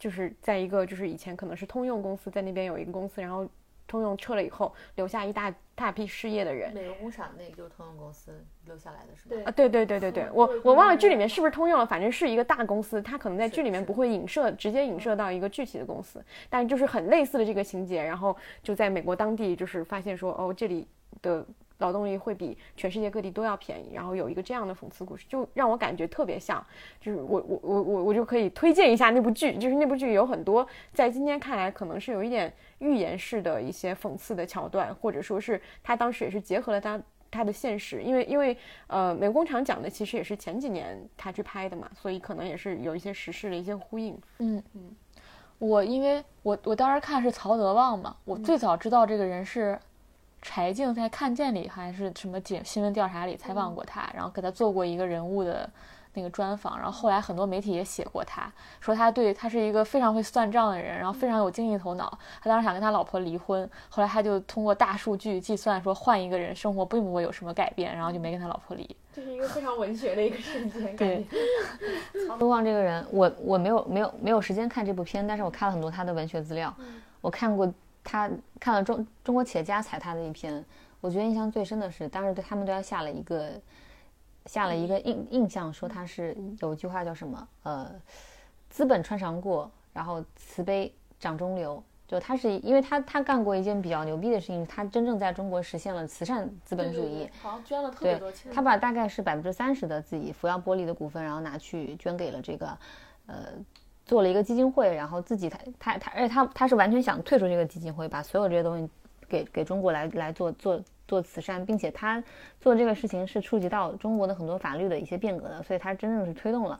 [0.00, 3.48] 就是在一个就是以前可能是通用公司在那边有一个公司，然后。
[3.86, 6.72] 通用撤了以后，留下一大大批失业的人。
[6.72, 9.42] 美容工厂那个就是通用公司留下来的，是吗？
[9.46, 20.86] 啊，对对对对对，我我忘了剧里面是不是通用了，反正是一个大公司，它可能在剧里面不会影射，直接影射到一个具体的公司，但就是很类似的这个情节，然后就在美国当地就是发现说，哦，这里
[21.20, 21.46] 的。
[21.82, 26.64] 劳动力会比全世界各地都要便宜，然后有一个这样的讽刺故事，就让我感觉特别像，
[27.00, 36.98] 就是我我我我我就可以推荐一下那部剧，就是那部剧有很多在今天看来可能是有一点预言式的一些讽刺的桥段，或者说是他当时也是结合了他
[37.30, 44.16] 他的现实，因为因为呃美国工厂讲的其实也是前几年他去拍的嘛，所以可能也是有一些时事的一些呼应。
[44.38, 44.94] 嗯嗯，
[45.58, 49.78] 我因为我我当时看是曹德旺嘛，我最早知道这个人是。
[50.42, 55.70] 柴静在《看见》里还是什么节新闻调查里采访过他，然后给他做过一个人物的
[56.14, 62.18] 那个专访，然后后来很多媒体也写过他，说他对他是一个非常会算账的人，然后非常有经济头脑。
[62.42, 68.96] 他当时想跟他老婆离婚，后来他就通过大数据计算说换一个人生活并不会有什么改变，然后就没跟他老婆离。
[69.14, 70.94] 这是一个非常文学的一个瞬间。
[70.96, 71.24] 对，
[72.26, 76.74] 曹德旺这个人，我我没有没有没有时间看这部片，但是我看了很多他的文学资料，
[77.20, 77.72] 我看过。
[78.04, 80.64] 他看了中中国企业家采他的一篇，
[81.00, 83.52] 我觉得印象最深的是，当时对他们对他下了一个
[84.46, 87.48] 下了一个印印象，说他是有一句话叫什么？
[87.62, 87.90] 呃，
[88.68, 91.82] 资本穿肠过，然后慈悲掌中流。
[92.08, 98.52] 就他是因为他他干过一件比较牛逼的事情，他真正在中国实现了慈善资本主义，好像捐了特别多钱。
[98.52, 102.78] 他把大概是百分之三十的自己福耀玻璃的股份，然后拿去捐给了这个
[103.26, 103.46] 呃。
[104.12, 108.86] 做了一个基金会，然后自己他他他，而且他他是完全想退出这个基金会，把所有这些东西
[109.26, 112.22] 给给中国来来做做做慈善，并且他
[112.60, 116.78] 做这个事情是触及到中国的很多法律的一些变革的，所以他真正是推动了，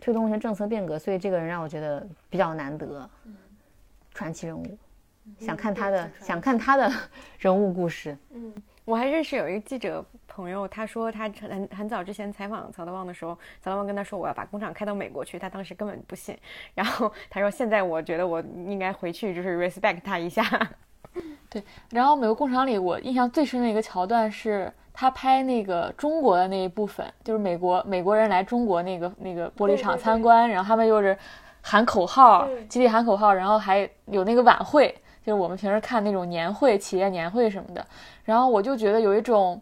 [0.00, 3.10] 推动一些政策变革，所以这个人让我觉得比较难得，
[4.14, 4.78] 传奇人物，
[5.40, 6.88] 想看他的想看他的
[7.40, 8.54] 人物故事，嗯。
[8.88, 16.34] 我还认识有一个记者朋友，他说他很很早之前采访曹德旺的时候，曹德旺跟他说我要把工厂开到美国去，他当时根本不信。
[16.74, 20.42] 然后他说现在我觉得我应该回去就是 respect 他一下。
[21.50, 31.14] 对，然后美国工厂里我印象最深的一个桥段是他拍那个中国的那一部分，就是美国美国人来中国那个那个玻璃厂参观，然后他们又是
[31.60, 34.98] 喊口号，集体喊口号，然后还有那个晚会。
[35.28, 37.84] 就是我们平时看那种年会、企业年会什么的，
[38.24, 39.60] 然后我就觉得有一种，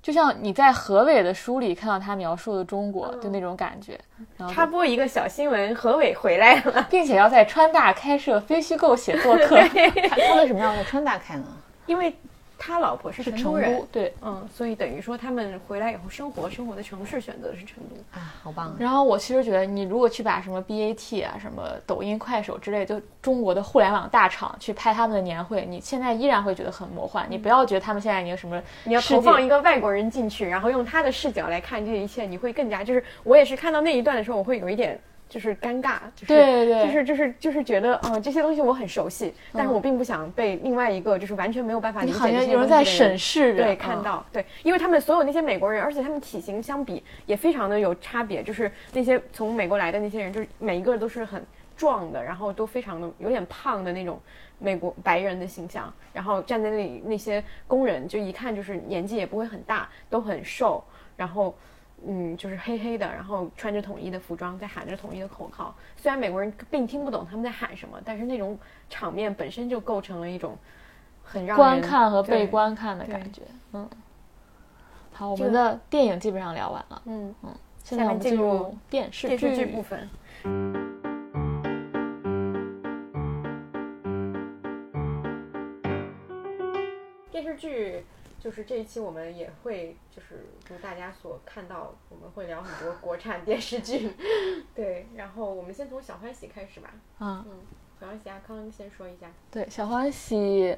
[0.00, 3.98] 就像你在何伟的书里看到他描述的中国就那种感觉。
[4.48, 9.58] 插播一个小新闻，何伟回来了， 并且要在川大开设非虚构写作课。
[10.08, 11.46] 他为什么要在川大开呢？
[11.86, 12.16] 因为
[12.58, 14.12] 他老婆是成都人，，对。
[14.20, 18.18] 嗯，所以等于说他们回来以后生活生活的城市选择的是成都。
[18.18, 18.74] 啊，好棒！
[18.78, 27.26] 然后我其实觉得，你如果去把什么 BAT 啊、什么抖音、快手之类，就中国的互联网大厂去拍他们的年会，你现在依然会觉得很魔幻。
[27.30, 43.76] 你不要觉得他们现在已经什么你要投放一个外国人进去，然后用他的视角来看这一切，你会更加就是我也是看到那一段的时候，我会有一点就是尴尬，就是对对就是就是就是觉得嗯、这些东西我很熟悉，但是我并不想被另外一个就是完全没有办法理你好解这些像有人在审视着，对，嗯。
[43.76, 51.44] 看到对，因为他们所有那些美国人，而且他们体型相比也非常的有差别，就是那些从美国来的那些人，就是每一个都是很
[51.76, 54.18] 壮的，然后都非常的有点胖的那种
[54.58, 60.82] 美国白人的形象，然后站在那里那些工人就一看就是年纪也不会很大，都很瘦，
[61.16, 61.54] 然后。
[62.06, 65.74] 嗯，就是黑黑的，然后穿着统一的服装，在喊着统一的口号。
[65.96, 68.58] 虽然美国人并听不懂他们在喊什么，但是那种
[68.88, 70.56] 场面本身就构成了一种
[71.24, 73.42] 很让观看和被观看的感觉。
[73.72, 73.88] 嗯，
[75.12, 77.50] 好，我这们的电影基本上聊完了，嗯嗯。
[77.82, 80.77] 现在我们进入入电视电视剧剧部分。
[88.48, 94.10] 就是这一期我们也会就是如大家所看到，我们会聊很多国产电视剧。
[94.74, 96.88] 对，然后我们先从小欢喜开始吧。
[97.18, 97.44] 啊。
[97.46, 97.58] 嗯，
[98.00, 99.26] 小欢喜阿康先说一下。
[99.50, 100.74] 对，小欢喜，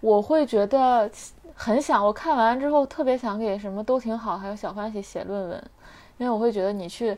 [0.00, 1.08] 我会觉得
[1.54, 5.70] 很想，我看完之后特别想给什么都挺好，还有小欢喜写论文，
[6.18, 7.16] 因为我会觉得你去，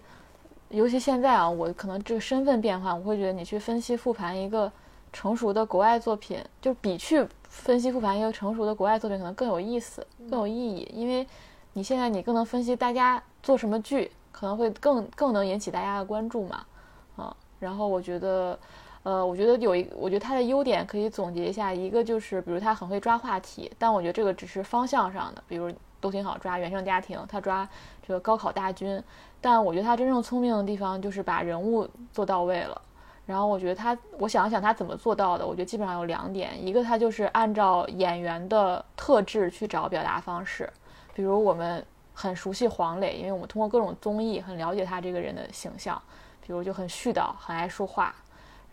[0.68, 4.70] 尤其现在啊，我可能这个身份变化，我会觉得你去分析复盘一个
[5.12, 11.27] 成熟的国外作品，就比去分析复盘一个成熟的国外作品可能更有意思，更有意义，因为
[11.73, 16.64] 你现在你更能分析大家做什么剧，可能会更更能引起大家的关注嘛，
[17.16, 18.59] 啊，然后我觉得。
[19.05, 27.66] 呃，我觉得有一，我觉得它的优点可以总结一下，一个就是，比如它很会抓话题，但我觉得这个只是方向上的，比如都挺好抓原生家庭，他抓
[28.07, 29.03] 这个高考大军，
[29.40, 32.83] 但我觉得他真正聪明的地方就是把人物做到位了。
[33.29, 40.73] 然后我觉得他，我想一想他怎么做到的，我觉得基本上有两点，一个他就是按照演员的特质去找表达方式，
[41.12, 46.01] 比如我们很熟悉黄磊，因为我们通过各种综艺很了解他这个人的形象，
[46.41, 48.14] 比如就很絮叨，很爱说话。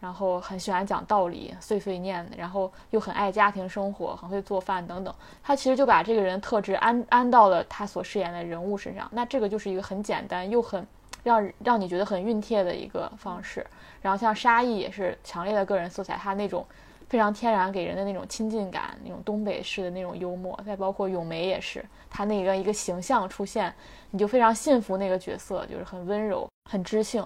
[0.01, 5.13] 然后很喜欢讲道理，碎碎念，然后又很爱家庭生活，很会做饭等等。
[5.41, 9.09] 他其实就把这个人特质安安到了他所饰演的人物身上。
[9.11, 10.85] 那这个就是一个很简单又很
[11.23, 13.65] 让让你觉得很熨帖的一个方式。
[14.05, 16.63] 然后像沙溢也是强烈的个人色彩，他那种
[17.09, 20.55] 非常天然给人的那种亲近感，那种东北式的那种幽默。
[20.63, 23.73] 再包括咏梅也是，他那个一个形象出现，
[24.11, 27.25] 你就非常信服那个角色，就是很温柔、很知性。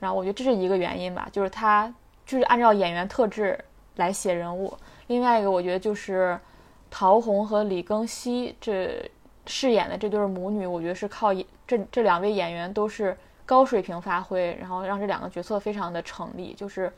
[0.00, 1.94] 然后我觉得这是一个原因吧，就是他。
[2.26, 3.56] 就是按照演员特质
[3.94, 4.76] 来写人物。
[5.06, 6.36] 另外一个，我觉得就是
[6.90, 9.08] 陶虹和李庚希这
[9.46, 11.32] 饰演的这对母女，我觉得是靠
[11.68, 16.92] 这这两位演员都是高水平发挥，然后让这两个角色非常的成立，就是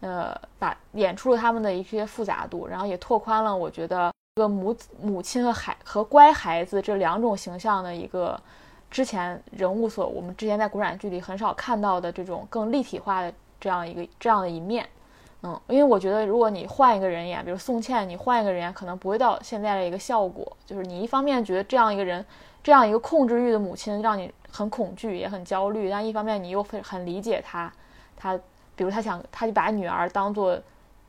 [0.00, 8.40] 呃把演出了他们的一些复杂度，然后也拓宽了我觉得一个母母亲和孩和乖孩子这两种形象的一个
[8.88, 13.32] 之前人物所我们之前在国产剧里很少看到的这种更立体化的。
[13.60, 14.88] 这样一个这样的一面，
[15.42, 20.56] 嗯，因为我觉得如果你换一个人演，比如宋茜，你换一个人演，可能不会到现在的一个效果。
[20.66, 22.24] 就是你一方面觉得这样一个人，
[22.60, 27.72] 这样一个控制欲的母亲让你很恐惧，也很焦虑，但一方面你又很很理解她，
[28.16, 28.36] 她
[28.74, 30.58] 比如她想，她就把女儿当做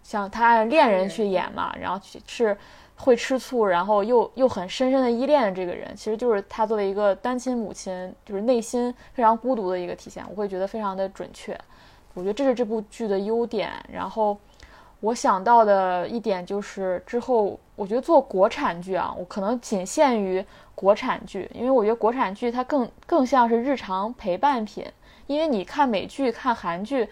[0.03, 2.55] 像她恋人去演嘛，然后是
[2.97, 10.23] 会吃醋，然后又又很深深的依恋的这个人，其实就是她作为一个单亲母亲，就是内心非常孤独的一个体现。
[10.29, 11.59] 我会觉得非常的准确。
[12.13, 13.71] 我觉得这是这部剧的优点。
[13.91, 14.37] 然后
[14.99, 20.43] 我想到的一点就是，之后我觉得做国产剧啊，我可能仅限于
[20.75, 24.85] 国产剧，因为我觉得国产剧它更更像是日常陪伴品。
[25.27, 27.07] 因为你看美剧、看韩剧，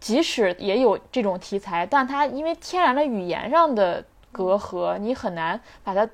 [0.00, 6.08] 即使也有这种题材，但它因为天然的语言上的隔阂，你很难把它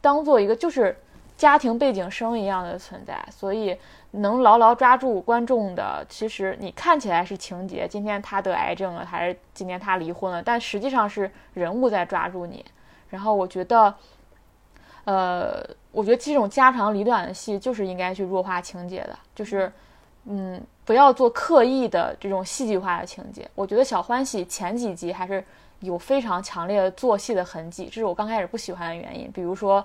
[0.00, 0.96] 当做一个就是
[1.36, 3.76] 家庭背景声一样的存在，所以。
[4.12, 12.64] 能牢牢抓住观众的，其实你看起来是情节，今天他得癌症了，还是今天他离婚了，但实际上是人物在抓住你。
[13.10, 13.94] 然后我觉得，
[15.04, 15.62] 呃，
[15.92, 19.70] 我觉得这种家长里短的戏就是应该去弱化情节的，就是，
[20.24, 23.46] 嗯，不要做刻意的这种戏剧化的情节。
[23.54, 25.44] 我觉得小欢喜前几集还是
[25.80, 29.30] 有非常强烈的做戏的痕迹，这是我刚开始不喜欢的原因。
[29.30, 29.84] 比如说。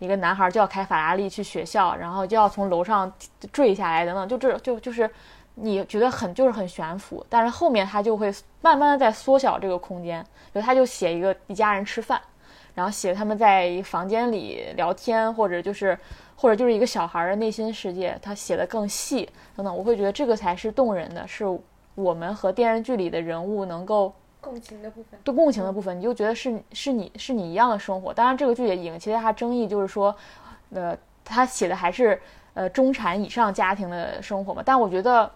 [0.00, 3.12] 一个男孩就要开法拉利去学校，然后就要从楼上
[3.52, 5.08] 坠下来，等等，就这就就是
[5.54, 10.20] 你觉得很就是很悬浮，但是后面他就会慢慢的在缩小这个空间，
[10.52, 12.20] 比如他就写一个一家人吃饭，
[12.74, 15.96] 然后写他们在房间里聊天，或者就是
[16.34, 21.44] 或者就是一个小孩的内心世界，他写的更细等等，我会觉得这个才是动人的，是
[21.94, 28.12] 我们和电视剧里的人物能够共情的部分，对共情的部分，你就觉得是是你是你一样的生活。
[28.12, 30.14] 当然，这个剧也引起他争议，就是说，
[30.70, 32.20] 呃，他写的还是
[32.54, 35.30] 呃中产以上家庭的生活嘛，但我觉得。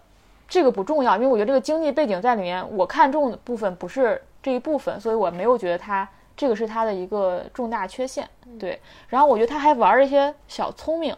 [0.47, 8.29] 这个不重要，因为我觉得这个经济背景在里面，我看重的部分不是这一部分，所以我没有觉得他这个是他的一个重大缺陷。
[8.59, 11.17] 对，然后我觉得他还玩了一些小聪明，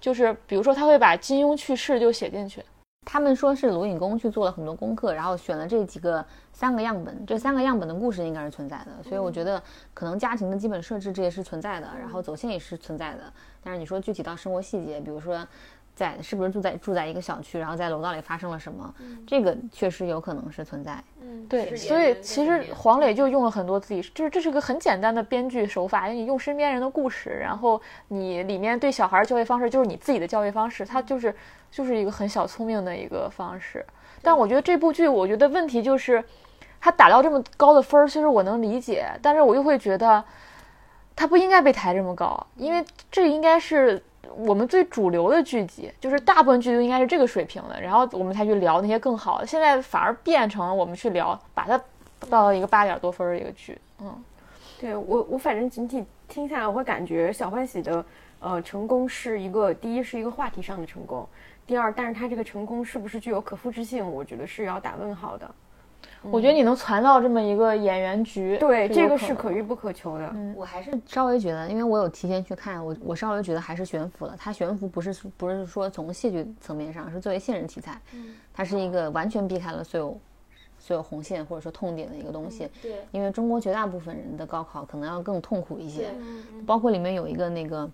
[0.00, 2.64] 就是比如说他会把金庸去世就写进去。
[3.06, 6.24] 他们说是卢隐公去做了很多功课，然后选了这几个
[6.54, 13.30] 三个样本，这三个样本的故事应该是存在的，所以我觉得可能家庭的基本设置这也是存在的，然后走线也是存在的。
[13.62, 15.46] 但是你说具体到生活细节，比如说。
[15.96, 18.92] 在是不是住在住在一个小区，然后在楼道里发生了什么？
[19.24, 21.00] 这个确实有可能是存在。
[21.22, 31.32] 嗯，对，所以其实黄磊就用了很多自己，就是这是个很简单的编剧手法，你用身边人的故事，然后你里面对小孩儿教育方式就是你自己的教育方式，他就是
[31.70, 33.86] 就是一个很小聪明的一个方式。
[34.20, 36.24] 但我觉得这部剧，我觉得问题就是
[36.84, 40.22] 他打到这么高的分儿，其实我能理解，但是我又会觉得
[41.16, 44.02] 他不应该被抬这么高，因为这应该是。
[44.36, 49.46] 我们最主流的剧集，就是大部分剧都应该是这个水平的，然后我们才去聊那些更好的。
[49.46, 51.80] 现在反而变成了我们去聊，把它
[52.28, 53.78] 到了一个八点多分的一个剧。
[54.00, 54.24] 嗯，
[54.80, 58.04] 对我我反正整体听下来，我会感觉小欢喜的
[58.40, 61.28] 呃成功是一个第一是一个话题上的成功，
[61.64, 65.48] 第二，但是他这个成功是不是具有可复制性，我觉得是要打问号的。
[66.22, 70.30] 我觉得你能攒到这么一个演员局，对这个是可遇不可求的。
[70.34, 74.34] 嗯，我还是稍微觉得，因为我有提前去看，我我稍微觉得还是悬浮了。
[74.38, 78.00] 它悬浮不是不是说从戏剧层面上，是作为现实题材，
[78.54, 80.18] 它是一个完全避开了所有
[80.78, 82.70] 所有红线或者说痛点的一个东西。
[82.80, 86.08] 对，因为中国绝大部分人的高考可能要更痛苦一些，
[86.66, 87.90] 包括里面有一个那个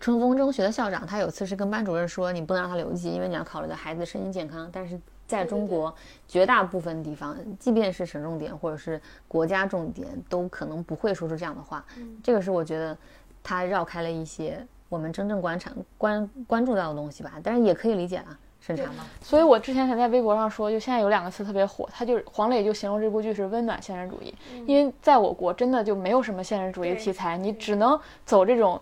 [0.00, 5.00] 春风中学的校长，他有次是跟班主任说，你不能让他留级，因为你要考虑到孩子的身心健康，但是。
[5.26, 5.94] 在中国
[6.28, 11.84] 绝大部分地方，即便是省重点或者是国家重点，都可能不会说出这样的话。
[12.22, 12.96] 这个是我觉得
[13.42, 17.32] 他绕开了一些我们真正观察关关注到的东西吧。
[17.42, 19.04] 但是也可以理解啊，审查嘛。
[19.20, 24.34] 所以我之前才在微博上说，就现在有两个词特别火，他就是黄磊就形容这部剧是温暖现实主义，
[24.66, 28.80] 因为在我国真的就没有什么现实主义题材，你只能走这种。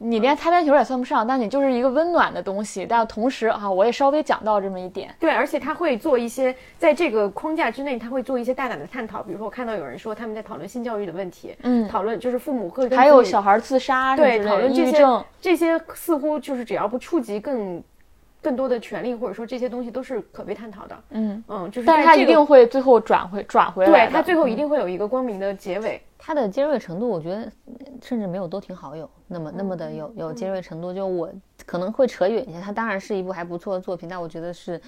[0.00, 2.86] 你连擦边球也算不上，但你就是一个温暖的东西。
[2.88, 5.12] 但同时啊，我也稍微讲到这么一点。
[5.18, 9.22] 对，而且他会做一些在这个框架之内，他会做一些大胆的探讨。
[9.24, 17.82] 比如说，我看到有人说他们在讨论性教育的问题，嗯，讨论就是父母会还有小孩自杀，对，讨论这些症，这些似乎就是只要不触及更
[18.40, 20.96] 更多的权利，或者说这些东西都是可被探讨的。
[21.10, 26.00] 嗯嗯，就是，但是他一定会最后转回转回来，对他最后一定会有一个光明的结尾。
[26.18, 27.50] 它的尖锐程度，我觉得
[28.02, 30.92] 甚至没有都挺好有那么那么的有有尖锐程度。
[30.92, 31.32] 就我
[31.64, 34.78] 可能会扯远一些，它当然是一部还不错的作品，但我觉得是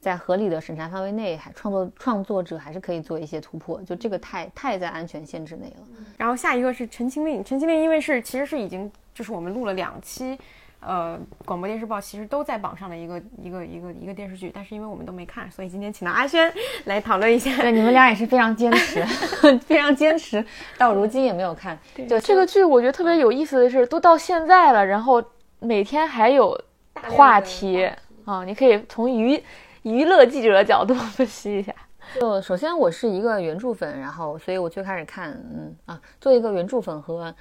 [0.00, 3.82] 在合理的审查范围内，还创作创作者还是可以做一些突破。
[3.82, 5.86] 就这个太太在安全限制内了。
[6.16, 10.38] 然后下一个是《陈情令》，《陈情令》因为是其实是已经就是我们录了两期。
[10.80, 16.52] 呃，广播电视报其实都在榜上的一个一个一个一个电视剧，但是因为我们都没看，所以今天请到阿轩
[16.84, 17.50] 来讨论一下。
[17.56, 19.04] 对，你们俩也是非常坚持
[19.66, 20.44] 非常坚持，
[20.76, 21.76] 到如今也没有看。
[21.96, 25.22] 对，这个剧我觉得特别有意思的是，都到现在了，然后
[25.58, 26.56] 每天还有
[26.94, 27.90] 话题
[28.24, 29.42] 啊，你可以从娱
[29.82, 31.74] 娱乐记者的角度分析一下。
[32.14, 37.34] 就首先我是一个原著粉，然后所以我最开始看，嗯啊，做一个原著粉和。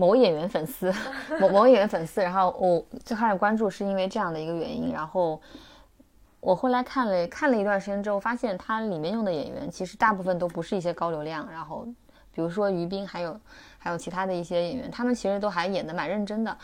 [0.00, 0.90] 某演员粉丝，
[1.38, 5.38] 某某演员粉丝，然后我最开始关注是因为这样的一个原因，然后
[6.40, 11.86] 我后来看了看了一段时间之后，发现它里面用的演员其实大部分都不是一些高流量，然后
[12.32, 13.38] 比如说于斌，还有
[13.76, 16.56] 还有其他的一些演员，他们其实都还演的蛮认真的。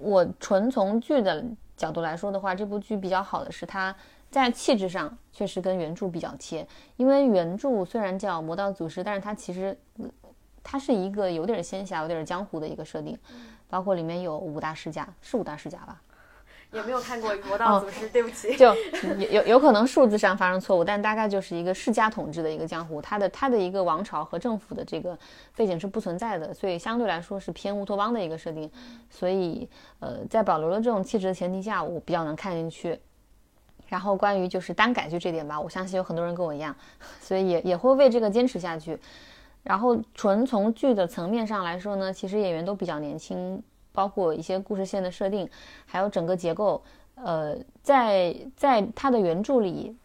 [0.00, 1.44] 我纯从剧的
[1.76, 3.94] 角度来说的话，这部剧比较好的是它
[4.30, 6.66] 在气质上确实跟原著比较贴，
[6.96, 9.76] 因为原著虽然叫《魔道祖师》，但是它其实。
[10.64, 13.16] 它是一个有点仙侠、有点江湖的一个设定，
[13.68, 16.00] 包括里面有五大世家，是五大世家吧？
[16.72, 18.56] 也没有看过《魔道祖师》， 对不起。
[18.56, 18.74] 就
[19.16, 25.16] 有有有可能数字上发生错误，但大概就是一个世家统治的一个江湖，它的它的一个王朝和政府的这个
[25.54, 28.68] 背景是不存在的，所以相对来说是偏乌托邦的一个设定。
[29.08, 29.68] 所以，
[30.00, 32.98] 呃，在保留了这种气质的前提下，我比较能看进去。
[33.86, 36.74] 然后关于就是单改剧这点吧，我相信有很多人跟我一样，
[37.20, 38.98] 所以也也会为这个坚持下去。
[39.64, 43.60] 然后纯从剧的层面上来说呢，其实演员都比较年轻，
[43.92, 45.48] 包括一些故事线的设定，
[45.86, 46.82] 还有整个结构，
[47.16, 49.96] 呃，在在他的原著里，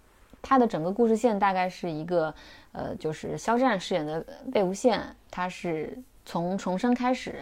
[0.41, 2.33] 它的整个故事线大概是一个，
[2.71, 4.99] 呃，就是肖战饰演的魏无羡，
[5.29, 7.41] 他是从重生开始，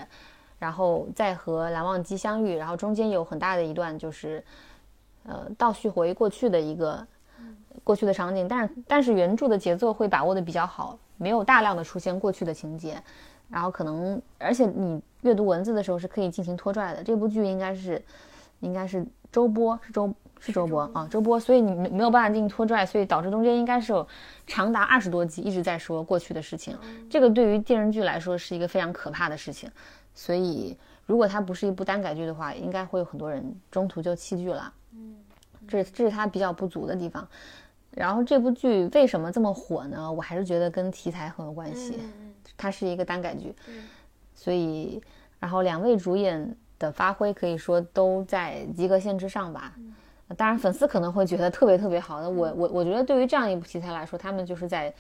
[0.58, 4.44] 然后再和蓝忘机相遇，然后中间有很大的一段就是，
[5.28, 7.06] 呃，倒叙回过去的一个
[7.84, 13.02] 过去的场景，但是但是原著的节奏会把握的比较好，没有大量的出现过去的情节，
[13.50, 18.02] 然后可能而且你阅读文字的时候是可以进行拖拽的，这部剧应该是
[18.60, 20.14] 应该是周播是周。
[20.40, 24.08] 是周播啊，周播，所以你没没有办法进行拖拽，所以导致中间应该是有
[24.46, 26.78] 长达二十多集一直在说过去的事情。
[27.10, 29.68] 这个对于电视剧来说是一个非常可怕的事情。
[30.14, 34.72] 所以如果它不是一部单改剧的话，应该会有很多人中途就弃剧了。
[34.94, 35.16] 嗯，
[35.68, 37.28] 这这是它比较不足的地方。
[37.98, 40.12] 然后这部剧为什么这么火呢？
[40.12, 42.00] 我还是觉得跟题材很有关系。
[42.56, 43.54] 它是一个单改剧，
[44.34, 45.02] 所以
[45.40, 49.74] 然后两位主演的发挥可以说都在及格线之上吧。
[50.36, 52.30] 当然，粉丝可能会觉得特别特别好的。
[52.30, 54.94] 我我我觉得，对于这样一部题材来说，他们就是在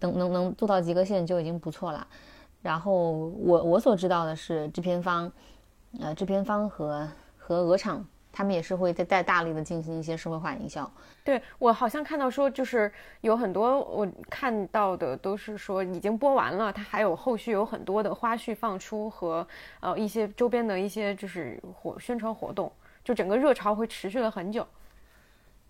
[0.00, 2.06] 能能能做到及格线就已经不错了。
[2.62, 5.30] 然后我我所知道的是，制片方，
[6.00, 10.90] 呃，制片方和和鹅厂，他们也是会在在大力的进行一些社会化营销。
[11.22, 19.46] 对我好像看到说，就是有很多我看到的都是说已经播完了，它还有后续有很多的花絮放出和
[19.80, 22.72] 呃一些周边的一些就是活宣传活动。
[23.04, 24.64] 就整个热潮会持续了很久，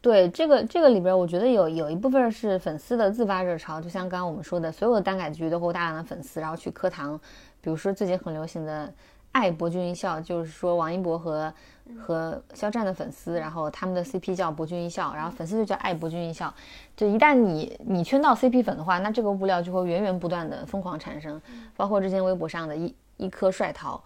[0.02, 7.18] 对这个这个里边，我觉得有有一部分是粉丝的自发热潮，就像刚刚我们说的，所有的单改剧都会有大量的粉丝，然后去磕糖。
[7.62, 8.86] 比如说最近很流行的
[9.32, 11.52] 《爱博君一笑》，就是说王一博和
[11.98, 16.52] 和肖战的粉丝，然后他们的 CP 叫博君一笑，然后粉丝就叫爱博君一笑。
[16.96, 21.40] 就一旦你你圈到 CP 粉的话，那这个物料就会源源不断的疯狂产生，
[21.76, 24.02] 包括之前微博上的一一颗帅桃。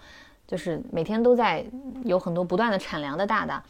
[0.47, 1.66] 就是每天都在
[2.05, 3.61] 有很多不断的产粮的大大，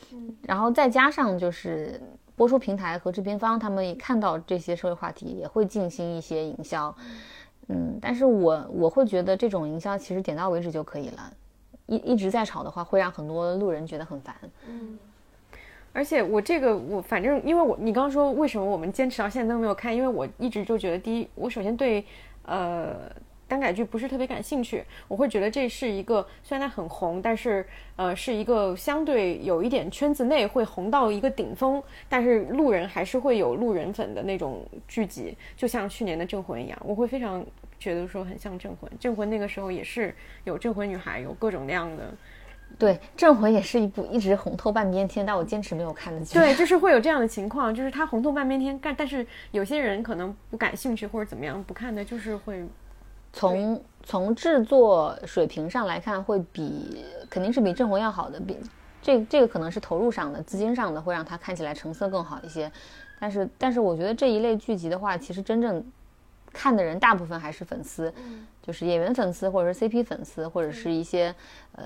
[0.42, 1.98] 然后再加上就是
[2.34, 6.94] 播出平台和制片方，他们也看到这些社会话题，也会进行一些营销，
[7.68, 11.32] 嗯，但是我我会觉得这种营销其实点到为止就可以了，
[11.86, 14.34] 一一直在吵的话，会让很多路人觉得很烦。
[14.68, 14.98] 嗯，
[15.92, 22.04] 而且我这个我反正因为我你刚刚说为什么我们坚持到现在都没有看，因为我一直就觉得第一，我首先对
[22.44, 22.94] 呃。
[23.48, 27.64] 单改剧不是特别感兴趣，我会觉得这是一个虽然它很红，但是
[27.94, 37.46] 呃是一个相对有一点圈子内会红到一个顶峰，但是路人还是会有路人粉的那种聚集，就像去年的《镇魂》一样，我会非常
[37.78, 38.90] 觉得说很像《镇魂》。
[38.98, 40.14] 《镇魂》那个时候也是
[40.44, 42.04] 有镇魂女孩，有各种那样的。
[42.78, 46.34] 对，《镇魂》也是一部一直红透半边天，但我坚持没有看的剧。
[46.34, 52.66] 对，就是会有这样的情况，就是它红透半边天，但但是有些人可能不感兴趣或者怎么样不看的，就是会。
[53.32, 58.40] 从从制作水平上来看，会比肯定是比镇魂要好的。
[58.40, 58.56] 比
[59.02, 62.70] 这这个可能是投入上的、资金上的，会让它看起来成色更好一些。
[63.20, 65.84] 但是但是，我觉得这一类剧集的话，其实真正
[66.56, 68.12] 看的人大部分还是粉丝，
[68.62, 71.34] 就是演员粉丝，或者是 CP 粉丝，或者是一些
[71.72, 71.84] 呃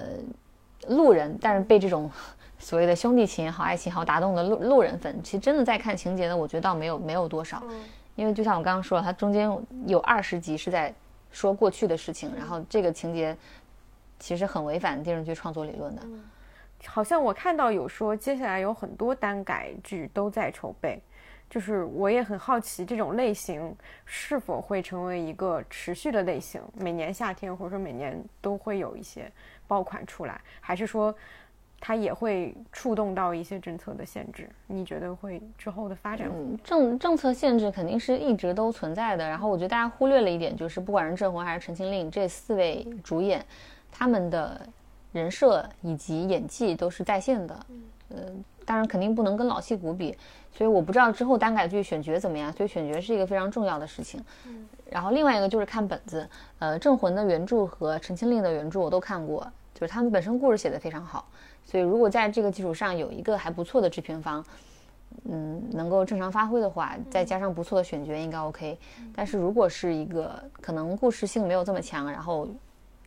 [0.89, 1.37] 路人。
[1.41, 2.11] 但是被这种
[2.59, 7.63] 所谓的兄弟情也好、爱情好打动的路路人粉，其实真的在看情节的，我觉得倒没有没有多少。
[8.15, 9.51] 因为就像我刚刚说了，它中间
[9.87, 10.95] 有二十集是在。
[11.33, 13.37] 说过去的事情，然后这个情节
[14.19, 16.03] 其实很违反电视剧创作理论的。
[16.85, 21.01] 好像我看到有说，接下来有很多单改剧都在筹备，
[21.51, 23.77] 就是我也很好奇这种类型
[24.07, 29.31] 是否会成为一个持续的类型，每年夏天或者说每年都会有一些
[29.67, 31.15] 爆款出来，还是说？
[31.83, 36.31] 它也会触动到一些政策的限制，你觉得会之后的发展？
[36.63, 39.27] 政政策限制肯定是一直都存在的。
[39.27, 43.43] 然后我觉得大家忽略了一点，就是不管是郑魂还是陈情令这四位主演，
[43.91, 44.61] 他们的
[45.13, 47.67] 人设以及演技都是在线的。
[48.11, 48.27] 呃，
[48.71, 50.17] 当然肯定不能跟老戏骨比，
[50.57, 52.53] 所以我不知道之后单改剧选角怎么样。
[52.53, 54.25] 所以选角是一个非常重要的事情。
[54.89, 56.25] 然后另外一个就是看本子，
[56.61, 59.45] 呃，镇魂的原著和陈情令的原著我都看过，
[59.75, 61.27] 就是他们本身故事写得非常好。
[61.65, 64.45] 所以，如果在这个基础上有一个还不错的制片方，
[65.25, 68.79] 嗯，能够正常发挥的话，再加上不错的选角，应该 OK。
[69.13, 72.47] 但是如果是一个可能故事性没有这么强，然后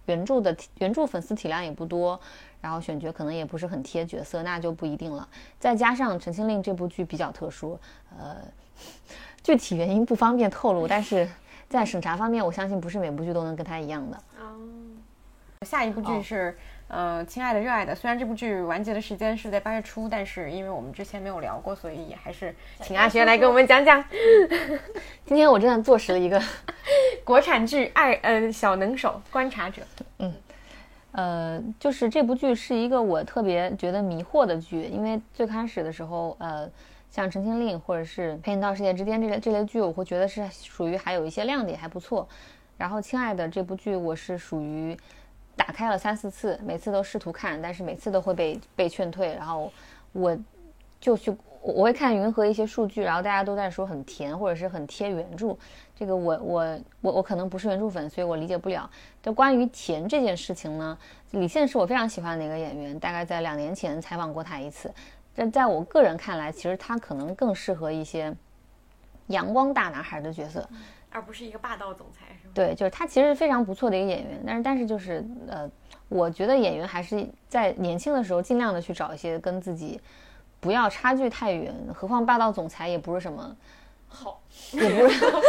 [0.05, 2.19] 原著的原著粉丝体量也不多，
[2.61, 5.27] 然后选角可能也不是很贴角色，那就不一定了。
[5.59, 7.79] 再加上《陈情令》这部剧比较特殊，
[8.17, 8.37] 呃，
[9.43, 11.27] 具体原因不方便透露，但是
[11.69, 14.17] 在审查方面，我相信不是每部剧都能跟他一样的。
[14.39, 14.59] 哦，
[15.65, 16.57] 下一部剧是。
[16.89, 24.03] 呃，亲爱的，热爱的，虽然这部剧完结的时间是在八月初，但是因为我们之前没有聊过，所以也还是请阿学来给我们讲讲。
[25.25, 26.39] 今天我真的坐实了一个
[27.25, 29.81] 国产剧爱呃小能手观察者。
[31.13, 36.69] 呃，就是这部剧是一个我特别觉得迷惑的剧，因为最开始的时候，呃，
[37.11, 42.27] 像《陈情令》或者是《陪你到世界之巅》这类这类剧，我会觉得是属于还有一些亮点，还不错。
[42.77, 44.97] 然后《亲爱的》这部剧，我是属于
[45.55, 49.35] 打开了三四次，每次都试图看，但是每次都会被被劝退。
[49.35, 49.71] 然后
[50.13, 50.35] 我
[50.99, 51.31] 就去，
[51.63, 55.55] 我我会看云和一些数据，然后大家都在说很甜，或者是很贴原著。
[55.95, 58.89] 这个我我我我可能不是原著粉，所以我理解不了。
[59.21, 60.97] 就关于甜这件事情呢，
[61.31, 64.93] 李现是我非常喜欢的一个演员，大概在两年前采访过他一次。
[65.33, 68.35] 但在我个人看来，其实他可能更适合一些
[69.27, 70.67] 阳光大男孩的角色，
[71.09, 72.51] 而不是一个霸道总裁，是吗？
[72.53, 75.69] 对，就是他其实非常不错的一个演员，但是但是就是呃，
[76.09, 79.99] 我觉得演员还是在年轻的时候尽量的去找一些跟自己
[80.63, 83.53] 不要差距太远，何况霸道总裁也不是什么
[84.07, 84.39] 好，
[84.71, 85.41] 也不是好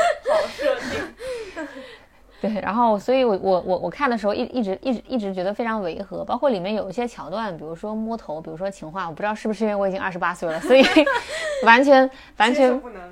[0.49, 1.67] 设定。
[2.43, 10.85] 对，然后，所以，我我我我看的时候一一直一直一直觉得非常违和，包括里面有一些桥段，比如说摸头，比如说情话，我不知道是不是因为我已经二十八岁了，所以
[11.65, 12.71] 完全完全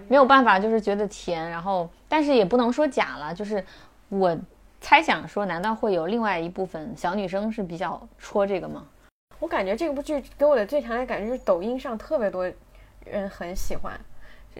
[0.09, 3.65] 没有办法，就是觉得甜，然后，但是也不能说假了，就是
[4.11, 4.37] 我
[4.83, 8.85] 猜想说，难道会有另外一部分小女生是比较戳这个吗？
[9.43, 12.49] 我感觉这部剧给我的最强烈感觉就是抖音上特别多
[13.05, 13.99] 人很喜欢。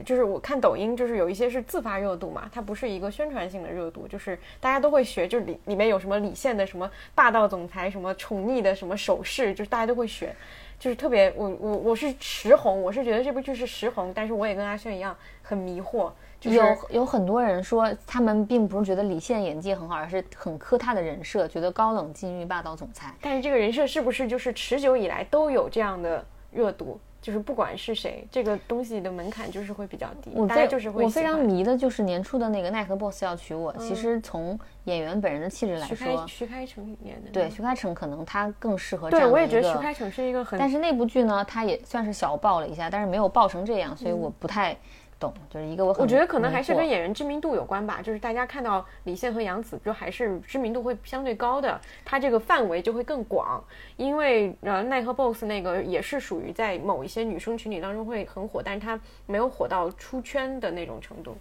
[0.05, 10.35] 就是我看抖音，就是有一些是自发热度嘛，它不是一个宣传性的热度，就是大家都会学，就里里面有什么李现的什么霸道总裁，什么宠溺的什么手势，就是大家都会学，
[10.81, 16.11] 就是特别我我我是实红，我是觉得这部剧是实红，但是我也跟阿轩一样很迷惑，
[16.43, 26.99] 就是有有很多人说他们并不是觉得李现演技很好，而是很磕他的人设，觉得高冷禁欲霸道总裁，但是这个人设是不是就是持久以来都有这样的热度？
[27.21, 30.33] 就是不管是谁，这个东西的门槛就是会比较低。
[30.69, 31.05] 就是会。
[31.05, 33.73] 我非常迷的就是年初的那个奈何 boss 要娶我。
[33.79, 37.31] 其实从演员本人的气质来说，徐开骋演的。
[37.31, 39.31] 对，徐开骋可能他更适合这样的一个。
[39.31, 40.59] 对，我也觉得徐开骋是一个很。
[40.59, 44.77] 但是那部剧呢，他也算是小爆了一下，但是没有爆成这样，所以我不太。
[45.23, 45.95] 懂，就是一个我。
[46.01, 53.63] 我觉得可能还是跟演员知名度有关吧，就是大家看到李现和杨紫，就还是知名度会相对高的，他这个范围就会更广。
[53.97, 61.39] 因为呃，奈何 boss 那个也是属于在某一些女生群体当中会很火，但是他没有火到出圈的那种程度。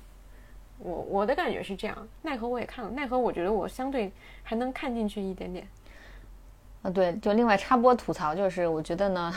[0.78, 4.12] 我我的感觉是这样，奈何我也看了，奈何我觉得我相对
[4.44, 5.68] 还能看进去一点点。
[6.84, 9.34] 啊，对，就另外插播吐槽，就是我觉得呢。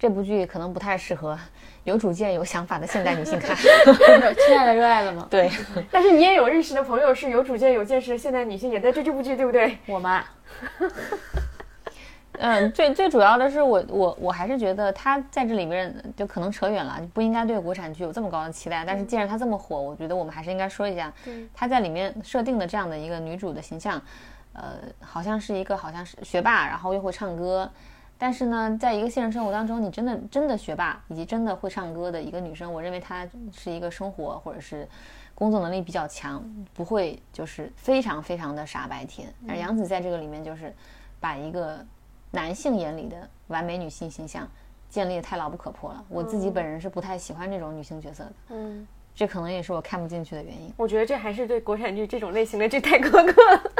[0.00, 1.38] 这部剧可能不太适合
[1.84, 3.54] 有主见、有想法的现代女性看。
[4.46, 5.28] 亲爱的，热爱了吗？
[5.30, 5.50] 对。
[5.92, 9.76] 但是你也有认识的朋友是有主见、有见识的现代女性，也在追这部剧，对不对？
[9.86, 10.24] 我妈。
[12.42, 18.82] 嗯，最最主要的是，我我我还是觉得她在这里面就可能扯远了，不应该对国产剧有这么高的期待。
[18.86, 21.12] 但是既然她这么火，我觉得我们还是应该说一下，
[21.54, 24.00] 她在里面设定的这样的一个女主的形象，
[24.54, 27.70] 呃，好像是一个好像是学霸，然后又会唱歌。
[28.20, 34.86] 但是呢，在一个现实生活当中，你真的真的学霸以及真的会唱歌的一个女生，我认为她是一个生活或者是
[35.34, 36.44] 工作能力比较强，
[36.74, 39.32] 不会就是非常非常的傻白甜。
[39.48, 40.70] 而杨紫在这个里面就是
[41.18, 41.82] 把一个
[42.30, 44.46] 男性眼里的完美女性形象
[44.90, 46.04] 建立的太牢不可破了。
[46.10, 50.70] 我自己本人是不太喜欢这种女性角色的，嗯，这可能也是我看不进去的原因。
[50.76, 53.70] 我觉得这还是对国产剧这种类型的剧太苛刻。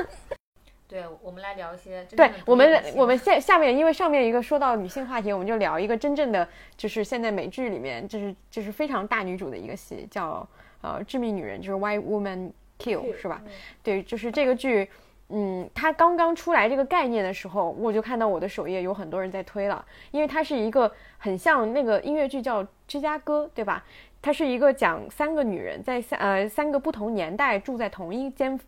[0.91, 2.05] 对，我们来聊一些。
[2.17, 10.45] 对我们，我们下下面，因为上面一个说到女性话题，我们就聊一个真正的，就是现在美剧里面，就是就是非常大女主的一个戏，叫
[10.81, 13.41] 呃《致命女人》，就是《Why Woman Kill》，是吧？
[13.85, 14.91] 对，就是这个剧，
[15.29, 23.85] 嗯，它刚刚出来这个概念的时候，我就看到我的首页有很多人在推了，因为它是一个很像那个音乐剧叫《芝加哥》，对吧？
[24.21, 28.59] 它是一个讲三个女人在三呃三个不同年代住在同一间。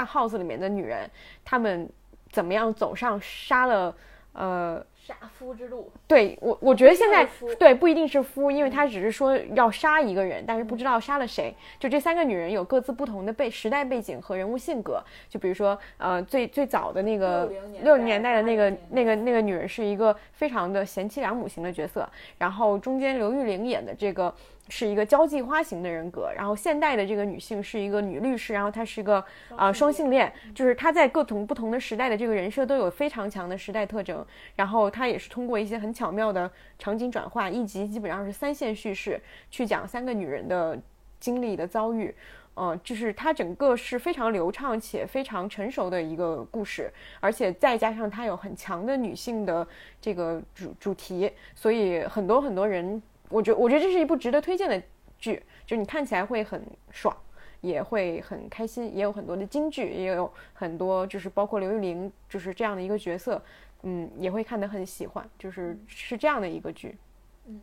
[0.00, 1.10] 大 house 里面的女人，
[1.44, 1.86] 她们
[2.30, 3.94] 怎么样走上杀了
[4.32, 5.90] 呃杀夫之路？
[6.06, 7.26] 对我，我觉得现在
[7.58, 11.54] 对不一定是夫，因为他只是说要杀一个人，但是不知道杀了谁。
[11.78, 15.02] 就这三个女人有各自不同的背时代背景和人物性格。
[15.28, 17.50] 就比如说呃最最早的那个
[17.82, 24.32] 六零年代的那个那个那个女人是一个非常的贤妻良母型的角色，然后中间刘玉玲演的这个。
[24.72, 29.24] 是一个交际花型的人格，然后现代的这个女性是一个女律师，然后她是一个
[29.56, 34.24] 啊双性恋，就是她在各种不同的时代的这个人设都有非常强的时代特征，
[34.54, 39.20] 然后她也是通过一些很巧妙的场景转换，一集基本上是三线叙事
[39.50, 40.76] 去讲三个女人的
[41.18, 42.14] 经历的遭遇，
[42.56, 49.66] 嗯，就是它整个是非常流畅且非常成熟的一个故事，而且再加上它有很强的女性的
[50.00, 53.00] 这个主主题，所以很多很多人。
[53.28, 54.82] 我觉我觉得这是一部值得推荐的
[55.16, 56.60] 剧，就你看起来会很
[56.90, 57.16] 爽，
[57.60, 63.40] 也会很开心，也有很多的金句，也有很多就是包括刘玉玲就是这样的一个角色，
[63.82, 66.98] 嗯，也会看得很喜欢，就是是这样的一个剧。
[67.46, 67.60] 嗯，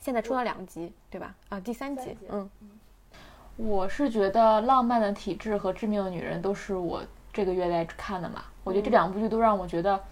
[0.00, 1.34] 现在出了两集，对吧？
[1.48, 2.48] 啊，第三集，嗯，
[3.56, 7.02] 我是觉得《浪漫的体质》和《致命的女人》都是我
[7.32, 8.44] 这个月在看的嘛。
[8.64, 10.02] 我觉得这两部剧都让我觉得，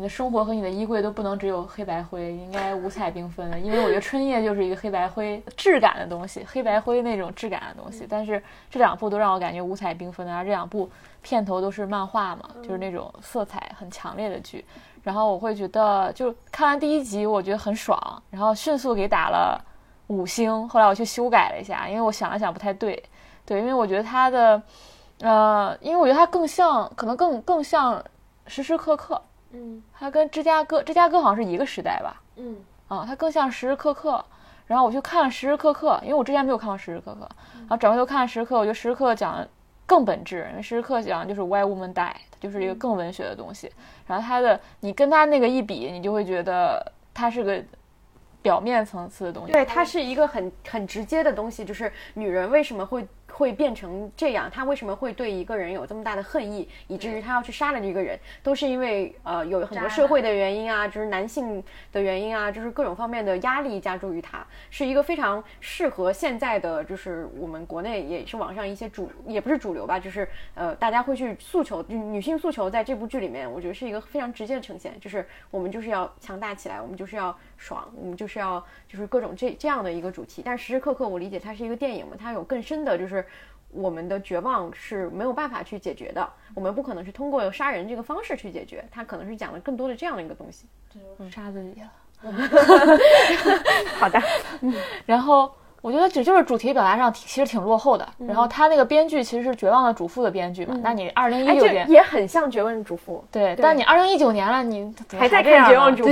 [0.00, 3.60] 你的生活和你的衣柜都不能只有黑白灰，应该五彩缤纷的。
[3.60, 8.06] 因为我觉得春夜就是一个黑白灰质感的东西，黑白灰那种质感的东西。
[8.08, 10.88] 但是这两部都让我感觉五彩缤纷的，而这两部
[11.20, 14.64] 片头都是漫画嘛，就是那种色彩很强烈的剧。
[15.02, 19.62] 然后我会觉得，就看完第一集，我觉得很爽，然后迅速给打了
[20.06, 20.66] 五星。
[20.66, 23.04] 后来我去修改了一下，因为我想了想不太对，
[23.44, 24.62] 对，因为我觉得它的，
[25.20, 28.02] 呃，因为我觉得它更像，可能更更像
[28.46, 29.20] 时时刻刻，
[29.52, 32.56] 嗯，它跟芝加哥，芝加哥好像是一个时代吧，嗯，
[32.88, 34.24] 啊，它更像时时刻刻。
[34.66, 37.28] 然后我去看了时时刻刻，因为我之前没有看过时时刻刻，
[37.58, 39.48] 然后转回头看时时刻，我觉得时时刻讲的
[39.84, 43.68] 更本质，因为时时刻讲就是 Why Woman Die，它就是一个更文学的东西。
[44.06, 47.60] 然后它的，你跟它那个一比，你就会觉得它是个
[48.42, 49.50] 表面层次的东西。
[49.50, 53.04] 对，它是一个很很直接的东西，就是女人为什么会。
[53.40, 83.24] 会变成这样，他为什么会对一个人有这么大的恨意，以至于他要去杀了这个人，都是因为呃有很多社会的原因啊，就是男性的原因啊，就是各种方面的压力加诸于他，是一个非常适合现在的，就是我们国内也是网上一些主也不是主流吧，就是呃大家会去诉求女性诉求，在这部剧里面，我觉得是一个非常直接的呈现，就是我们就是要强大起来，我们就是要爽，我们就是要就是各种这这样的一个主题，但时时刻刻我理解它是一个电影嘛，它有更深的就是。
[83.72, 90.66] 我们的绝望是没有办法去解决的，我们不可能是通过杀人这个方式去解决，他可能是讲了更多的这样的一个东西。
[91.30, 91.90] 杀自己了。
[93.98, 94.20] 好的。
[95.06, 95.50] 然后
[95.80, 98.06] 我觉得这就是主题表达上其实挺落后的。
[98.18, 100.78] 然后他那个编剧其实是《绝望的主妇》的编剧嘛？
[100.82, 103.24] 那你二零一九年也很像《绝望的主妇》。
[103.32, 106.10] 对，但你二零一九年了，你还在看《绝望主妇》？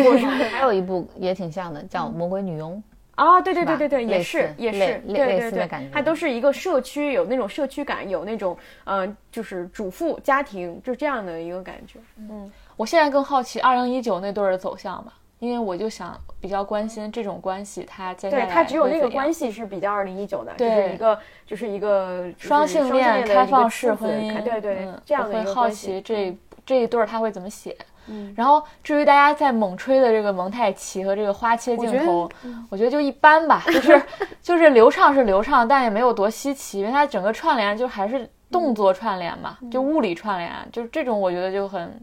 [0.49, 2.77] 还有一部也挺像的，叫《魔鬼女佣》。
[3.19, 11.99] 啊，对对对对对，也是也是，对对对，它都是一个社区，有那种社区感，有那种嗯，就是主妇家庭就这样的一个感觉。
[12.17, 27.77] 嗯，我现在更好奇二零一九那对儿的走向吧，因为我就想比较关心这种关系，它接下来对它只有那个关系是比较二零一九的，就是一个就是一个双性恋开放式婚姻，对对，这样的会好奇这这一对儿他会怎么写。
[28.09, 32.29] 嗯，然后至于大家在猛吹的这个蒙太奇和这个花切镜头，
[32.71, 34.03] 我觉得就一般吧， 就是
[34.43, 42.01] 就是流畅是流畅，但也没有多稀奇，因为它整个串联就还是动作串联嘛，就物理串联，就是这种我觉得就很。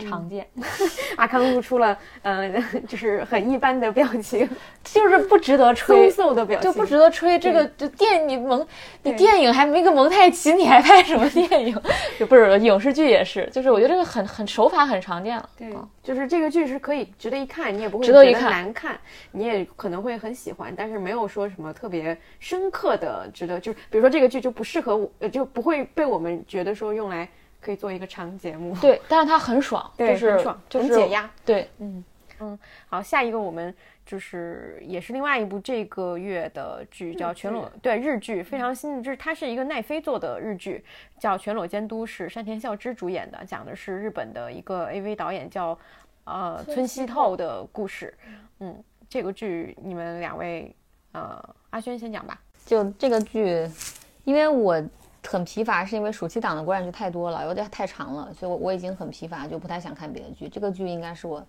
[0.00, 0.46] 常见，
[1.16, 4.48] 阿康露出了嗯，就是很一般的表情，
[4.82, 7.38] 就是不值得 吹，嗖的表情，就不值得吹。
[7.38, 8.66] 这个就电你蒙，
[9.02, 11.76] 你电影还没个蒙太奇，你还拍什么电影？
[12.18, 15.48] 就不是影视剧也是，就是我觉得这个很很手法很常见了。
[15.56, 15.72] 对，
[16.02, 18.98] 就是这个剧是可以值得一看，你也不会觉得一看难看，
[19.32, 27.28] 你也可能会很喜欢，但是没有说什么特别深刻的值得，就比如说这个剧就不适合我，就不会被我们觉得说用来。
[27.60, 32.04] 可以做一个长节目，对，但是它很爽，对，很爽，很解压，对，嗯。
[32.42, 32.58] 嗯，
[32.88, 33.74] 好，下一个我们
[34.06, 40.82] 就是也是另外一部这个月的剧，叫《全裸》，对，日剧非常新，就是它是一个奈飞做的日剧，
[41.18, 45.78] 叫《全裸监督》，是山田孝之主演的，讲的是日本的一个 AV 导演叫
[46.24, 47.36] 呃村西透。
[47.36, 48.16] 的故事，
[48.60, 50.74] 嗯，这个剧你们两位，
[51.12, 53.68] 呃，阿轩先讲吧，就这个剧，
[54.24, 54.82] 因为我。
[55.26, 60.48] 很疲乏，是因为暑期档的国产剧太多了，有点太长了，所以我我已经很疲乏，就不太想看别的剧。
[60.48, 61.44] 这个剧应该是我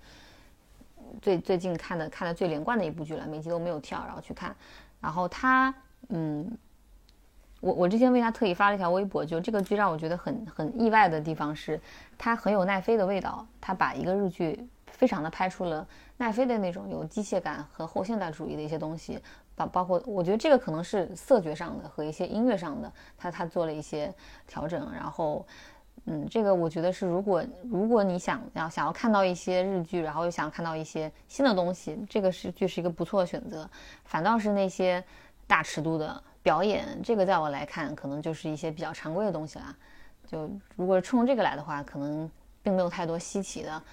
[1.21, 4.55] 最最近看的看的最连贯的一部剧了，每集都没有跳，然后去看。
[4.99, 5.73] 然后他，
[6.09, 6.49] 嗯，
[7.59, 11.79] 我我之前为他特意发了一条微博，就这个剧让我觉得很很意外的地方是，
[12.17, 19.19] 它很有奈飞的味道，它把一个日剧非常的拍出了奈飞的那种有机械感和后现代主义的一些东西。
[19.55, 24.13] 包包括，我觉得这个可能是色觉上的和一些音乐上的，他他做了一些
[24.47, 24.91] 调整。
[24.93, 25.45] 然后，
[26.05, 33.69] 嗯，这个我觉得是，如果如果你想要想要看到一些日剧，然后又想要看到一些新的东西，这个是剧是一个不错的选择。
[34.05, 35.03] 反倒是那些
[35.45, 39.75] 大尺度的表演，这个在我来看，可能就是一些比较常规的东西啦。
[40.25, 42.29] 就如果冲这个来的话，可能
[42.63, 43.83] 并没有太多稀奇的。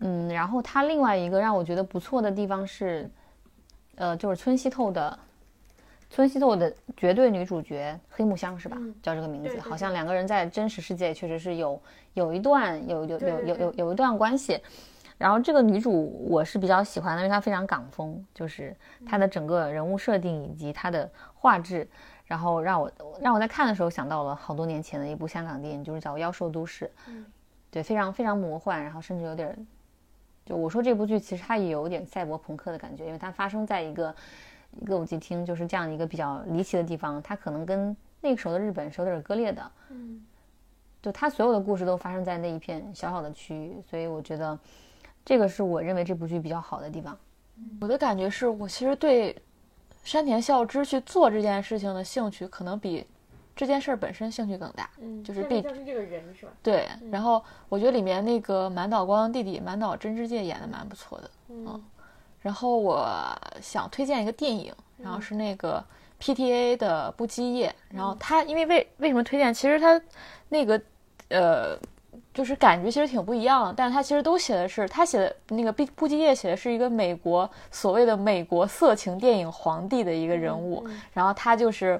[0.00, 3.08] 嗯，然后它另外一个让我觉得不错的地方是。
[3.96, 5.18] 呃，就是村西透的，
[6.08, 8.78] 村西透的绝对女主角黑木香是吧？
[9.02, 11.80] 叫这个名字，好像两个人在真实世界确实是有
[12.14, 14.60] 有一段有有有有有有一段关系。
[15.18, 18.76] 然后这个女主我是比较喜欢的，因为她非常港风，就是
[19.06, 21.88] 她的整个人物设定以及她的画质，
[22.26, 26.90] 然后让我让我在看的时候想到了好多年前的一部香港电影，就是叫《妖兽都市》，
[27.70, 29.66] 对，非常非常魔幻，然后甚至有点
[30.46, 34.14] 就我说这部剧其实它也有点赛博朋克的感觉，因为它发生在一个
[34.86, 39.70] 歌舞伎厅，就是这样一个比较离奇的地方，它可能跟那个时候的日本是有点割裂的。
[39.90, 40.24] 嗯，
[41.02, 44.58] 就它所有的故事都发生在那一片小小的区域，所以我觉得
[45.24, 47.18] 这个是我认为这部剧比较好的地方。
[47.80, 49.36] 我的感觉是我其实对
[50.04, 53.04] 山田孝之去做这件事情的兴趣，可能比
[53.56, 54.88] 这件事儿本身兴趣更大。
[55.00, 56.52] 嗯，就是毕竟是这个人是吧？
[56.62, 61.30] 对，然后我觉得里面那个满岛光弟弟满岛真之介演的蛮不错的。
[61.48, 61.82] 嗯，
[62.42, 63.08] 然后我
[63.60, 65.82] 想推荐一个电影，然后是那个
[66.20, 67.74] PTA 的不羁夜。
[67.88, 69.52] 然后他因为为为什么推荐？
[69.52, 70.00] 其实他
[70.50, 70.80] 那个
[71.30, 71.78] 呃。
[72.32, 81.98] 就是感觉其实挺不一样，但是他其实都写的是他写的那个布布基叶写的是一个美国所谓的美国色情电影皇帝的一个人物，然后他就是，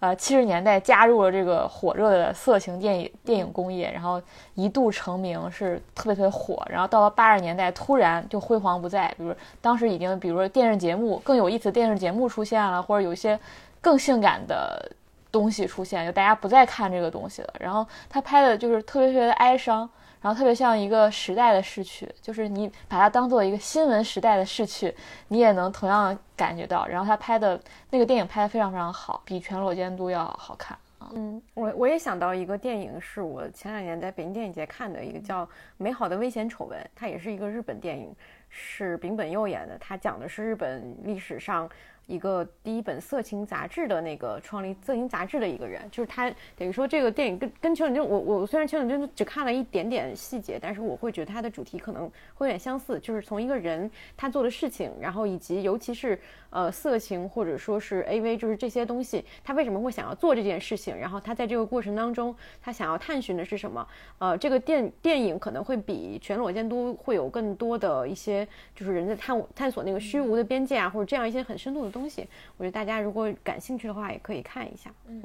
[0.00, 4.20] 呃七十年代加入了这个火热的色情电影电影工业，然后
[4.54, 13.38] 一度成名是特别特别火，然后到了八十年代突然就辉煌不再，比如当时已经比如说电视节目更有意思电视节目出现了，或者有一些
[13.80, 14.90] 更性感的。
[15.32, 17.54] 东西出现，就大家不再看这个东西了。
[17.60, 19.88] 然后他拍的就是特别特别的哀伤，
[20.20, 24.94] 然后特别像一个时代的逝去，就是你把它当做一个新闻时代的逝去，
[25.28, 26.86] 你也能同样感觉到。
[26.86, 27.58] 然后他拍的
[27.90, 30.76] 那个电影拍的非常非常好，比《全裸监督》要好看
[31.14, 35.46] 嗯，我我也想到一个电影，是我前两年在北京电影节看的一个叫
[35.78, 38.14] 《美好的危险丑闻》，它也是一个日本电影，
[38.50, 41.68] 是丙本佑演的，它讲的是日本历史上。
[42.10, 56.18] 一个第一本色情杂志的那个创立色情杂志的一个人，就是他等于说这个电影跟跟《千与千我我虽然《千与千只看了一点点细节，但是我会觉得它的主题可能会有点相似，就是从一个人他做的事情，然后以及尤其是
[56.50, 63.86] 呃色情或者说是 AV，就是这些东西，他为什么会想要做这件事情，然后他在这个过程当中他想要探寻的是什么？
[64.18, 68.44] 呃，这个电电影可能会比《全裸监督》会有更多的一些，
[68.74, 71.99] 就是人在探探索那个虚无的边界啊，或者这样一些很深度的东。
[72.00, 72.26] 东西，
[72.56, 74.90] 我觉得大家如果感兴趣的话，也可以看一下。
[75.06, 75.22] 嗯，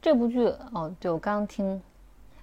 [0.00, 1.82] 这部剧哦，就刚听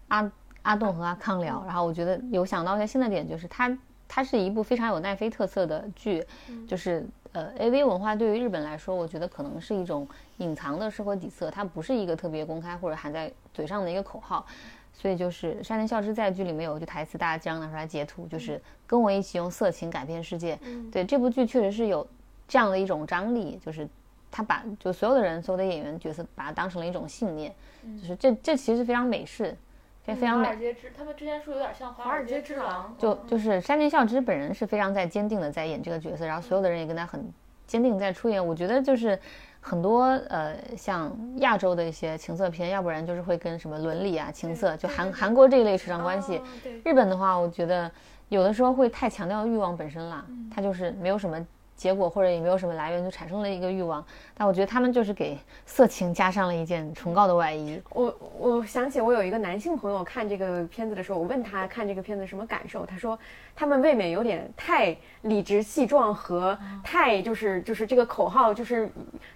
[0.09, 0.31] 阿
[0.63, 6.23] 阿栋和阿康聊，然后我觉得有想到一些新的点，就是它它是一部非常有奈飞特色的剧，
[6.67, 10.07] 就是呃，AV 文化对于日本来说，我觉得可能是一种
[10.37, 14.45] 隐藏的社会底色，它不是一个特别公开或者含在嘴上的一个口号。
[14.93, 20.59] 所以就是山田孝之在剧里面有一句台词，大家经常拿出来截图，就是跟我一起用色情改变世界。
[20.91, 22.05] 对这部剧确实是有。
[22.51, 23.87] 这样的一种张力，就是
[24.29, 27.55] 他把就所有的人，所有的演员角色，把它当成了一种信念，
[28.01, 29.55] 就是这这其实非常美式，
[30.03, 30.47] 非非常美。
[30.47, 37.25] 华尔街之，他们之前说有点像华尔街之狼，就就是山田孝之本人是非常在坚定的在演这个角色，然后所有的人也跟他很
[37.65, 38.45] 坚定在出演。
[38.45, 39.17] 我觉得就是
[39.61, 46.41] 很多呃像亚洲的一些情色片，要不然就是会跟什么伦理啊、情色，就韩韩国这一类扯上关系。
[46.83, 47.89] 日本的话，我觉得
[48.27, 51.47] 有的时候会太强调欲望本身了，他就是没有什么。
[51.81, 54.05] 结果或者也没有什么来源，就产生了一个欲望。
[54.37, 57.81] 但我觉得他们就是给色情加上了一件崇高的外衣。
[57.89, 63.17] 我我想起我有一个男性朋友看这个片子的时候，我问他看这个片子什么感受，他说
[63.55, 68.87] 他们未免有点太理直气壮和太就是就是这个口号就是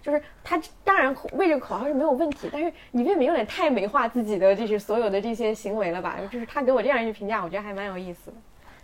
[0.03, 6.19] 就是他当然为这个口号是没有问题，但是你未免有点太美化自己的这些所有的这些行为了吧？
[6.31, 8.37] 就是他给我这样一句评价，我觉得还蛮有意思的。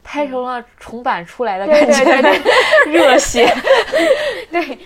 [0.03, 2.41] 拍成了重版出来的感觉，
[2.91, 3.47] 热血。
[4.51, 4.77] 对，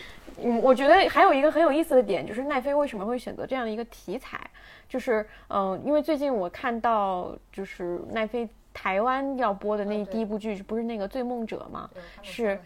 [0.43, 4.39] 嗯，我觉得还有一个很有意思的点，就是奈飞为什么会选择这样一个题材？
[4.87, 11.89] 就是，嗯，因为最近我看到，就是奈飞台湾要播的那第一部剧，不是那个《醉梦者》吗？
[12.21, 12.59] 是。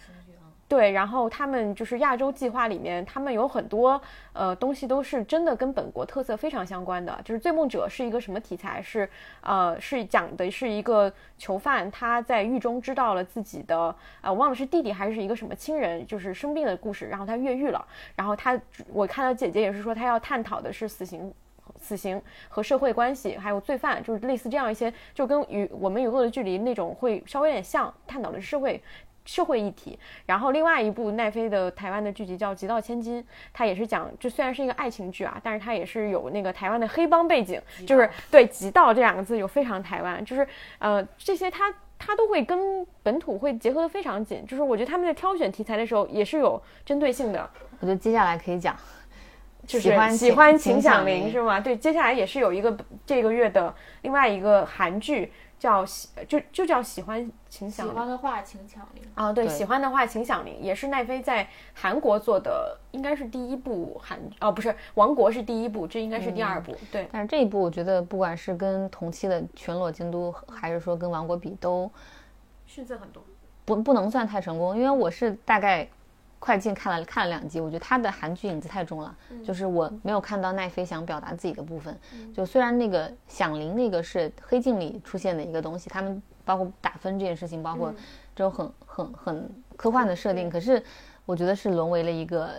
[0.70, 4.00] 对，然后他们就是亚洲计划里面，他们有很多
[4.34, 7.20] 呃东西都是真的跟本国特色非常相关的。
[7.26, 8.80] 就是《醉梦者》是一个什么题材？
[8.80, 9.10] 是
[9.42, 17.84] 呃是讲的是一个囚犯他在狱中知道了自己的呃忘了是弟弟还是一个什么亲人就是生病的故事，然后他越狱了。
[18.16, 18.56] 然后他
[18.94, 21.34] 我看到姐姐也是说他要探讨的是死刑、
[21.80, 28.80] 死刑和社会关系，还有罪犯，就是类似这样一些，就跟与我们与恶的距离那种会稍微有点像，探讨的是社会。
[29.30, 33.22] 社会议题，然后另外一部奈飞的台湾的剧集叫《极道千金》，
[33.54, 40.48] 它也是讲，这虽然是一个爱情剧啊，但是它也是有那个台湾的黑帮背景，就是对“极道”这两个字有非常台湾，就是
[40.80, 47.48] 呃这些它它都会跟本土会结合的非常紧，就是我觉得他们在挑选题材的时候也是有针对性的。
[47.80, 48.76] 我觉得接下来可以讲，
[49.68, 51.60] 就是喜欢秦响铃是吗？
[51.60, 52.76] 对，接下来也是有一个
[53.06, 53.72] 这个月的
[54.02, 55.32] 另外一个韩剧。
[55.60, 67.08] 叫喜就就叫喜欢秦响铃，喜欢的话请响铃啊，对，喜欢的话请响铃，也是奈飞在韩国做的，应该是第一部韩哦，不是王国是第一部，这应该是第二部，对。
[67.12, 71.92] 但是这一部我觉得不管是跟同期的全裸京都，还是说跟王国比，都
[72.66, 73.22] 逊色很多。
[73.66, 75.88] 不不能算太成功，因为我是大概
[76.40, 79.14] 快进看了看了两集，我觉得他的韩剧影子太重了，
[79.44, 81.96] 就是我没有看到奈飞想表达自己的部分。
[82.34, 87.94] 就虽然那个响铃那个是黑镜里出现的一个东西，他们包括打分这件事情，包括
[88.34, 90.82] 这种很很很科幻的设定，可是
[91.26, 92.50] 我觉得是沦为了一个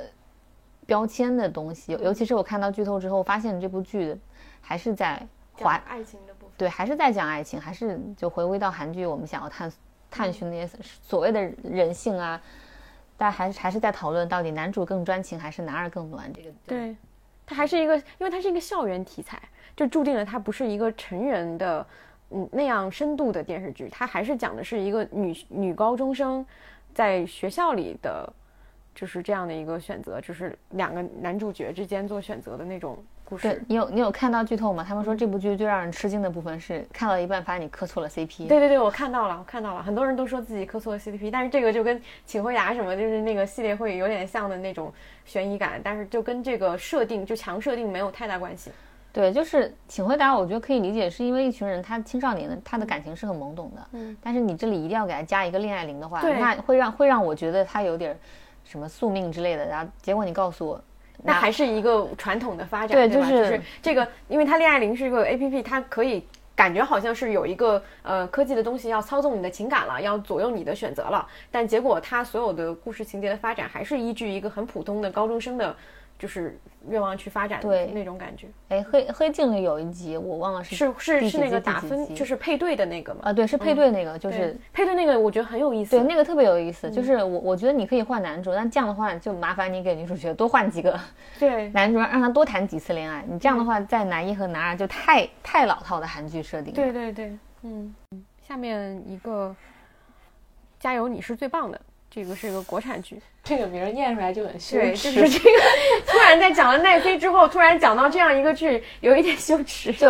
[0.85, 1.93] 标签的东西。
[2.03, 4.15] 尤其是我看到剧透之后，发现这部剧
[4.61, 9.73] 还是在华爱情的部分，对，还是在讲爱情，还是就回归到韩剧我们想要探
[10.11, 12.39] 探寻那些所谓的人性啊。
[13.21, 16.51] 但还是还是在讨论到底男主更专情还是男二更暖这个。
[16.67, 16.97] 对，
[17.45, 19.39] 它还是一个，因为它是一个校园题材，
[19.77, 21.87] 就注定了它不是一个成人的，
[22.31, 23.91] 嗯那样深度的电视剧。
[23.91, 26.43] 它还是讲的是一个女女高中生
[26.95, 28.33] 在学校里的，
[28.95, 32.97] 就是这样的一个选择，就是两个男主角之间做选择的那种。
[33.39, 34.85] 对你有你有看到剧透吗？
[34.87, 38.47] 他们说这部剧最让人吃惊的部分是看到一半发现你磕错了 CP。
[38.47, 44.93] 对对对，我看到了，我看到了，很多人都说自己磕错了 CP，但是这个就跟请回答什么，就是那个系列会有点像的那种
[45.25, 48.71] 悬疑感，但是就跟这个设定就强设定没有太大关系。
[49.13, 58.17] 对，就是请回答，我觉得可以理解，是因为一群人他青少年的他的感情是很懵懂的，嗯，但是你这里一定要给他加一个恋爱铃的话，那会让会让我觉得他有点
[58.65, 60.81] 什么宿命之类的，然后结果你告诉我。
[61.23, 75.75] 那还是一个传统的发展，对吧，就是这个，因为它恋爱铃是一个 A P P，它可以感觉好像是有一个呃科技的东西要操纵你的情感了，要左右你的选择了，但结果它所有的故事情节的发展还是依据一个很普通的高中生的。
[76.21, 78.47] 就是愿望去发展的那种感觉。
[78.69, 83.21] 哎，黑黑镜里有一集，我忘了是是是是那个打分，就是配对的那个吗？
[83.25, 85.93] 啊，对，是配对那个，就是配对那个，我觉得很有意思。
[85.97, 86.91] 对，那个特别有意思。
[86.91, 91.01] 就是我我觉得你可以换男主，但这样的话就麻烦你给女主角多换几个。
[91.41, 93.25] 对， 男主让他多谈几次恋爱。
[93.27, 96.75] 你这样的话，在男一和男二就太太老套的韩剧设定。
[96.75, 97.95] 对对对，嗯。
[98.43, 99.55] 下面一个，
[100.81, 101.81] 加油，你是最棒的。
[102.11, 104.81] 这个是一个国产剧， 这个名念出来就很羞耻。
[104.81, 105.59] 对，就是这个，
[106.07, 109.93] 突然在讲了奈飞之后，突然讲到这样一个剧，有一点羞耻。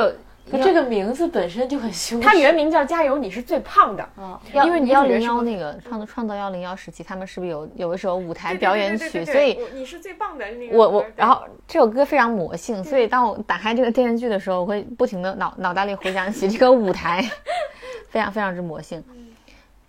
[0.50, 2.26] 就这个名字本身就很羞耻。
[2.26, 4.02] 它原名叫《加油，你是最胖的》。
[4.20, 9.24] 啊，因为幺零幺那个创创造幺零幺时期，他们是不是有有一首舞台表演曲？
[9.24, 10.44] 所以你是最棒的。
[10.72, 17.22] 我我，然后这首歌非常魔性，所以当我打开这个电视剧的时候，我会不停的脑脑袋里回想起这个舞台，
[18.10, 19.04] 非常非常之魔性。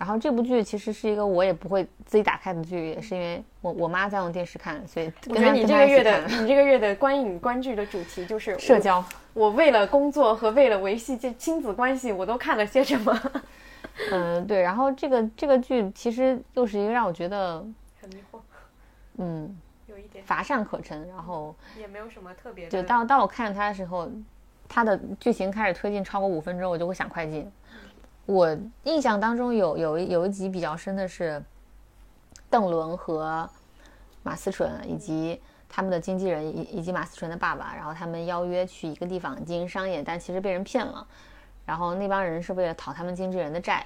[0.01, 9.05] 然后这部剧其实是一个我也不会自己打开的剧，也是因为我我妈在用电视看，所以我觉得你这个月的你这个月的观影观剧的主题就是社交。
[9.35, 13.31] 我为了工作和为了维系这亲子关系，我都看了些什么？
[14.11, 14.59] 嗯，对。
[14.59, 17.63] 然后这个这个剧其实又是一个让我觉得
[18.01, 18.39] 很迷惑，
[19.17, 22.67] 嗯，有一点乏善可陈，然后也没有什么特别。
[22.69, 24.09] 就当当我看着它的时候，
[24.67, 27.47] 它的剧情开始推进超过五分钟，我就会想快进。
[28.31, 31.43] 我印象当中有有有一集比较深的是，
[32.49, 33.49] 邓伦和
[34.23, 41.05] 马思纯以及他们的经纪人以以及马思纯的爸爸，然后他们邀约去一个地方经营商业，但其实被人骗了。
[41.65, 43.85] 然后那帮人是为了讨他们经纪人的债，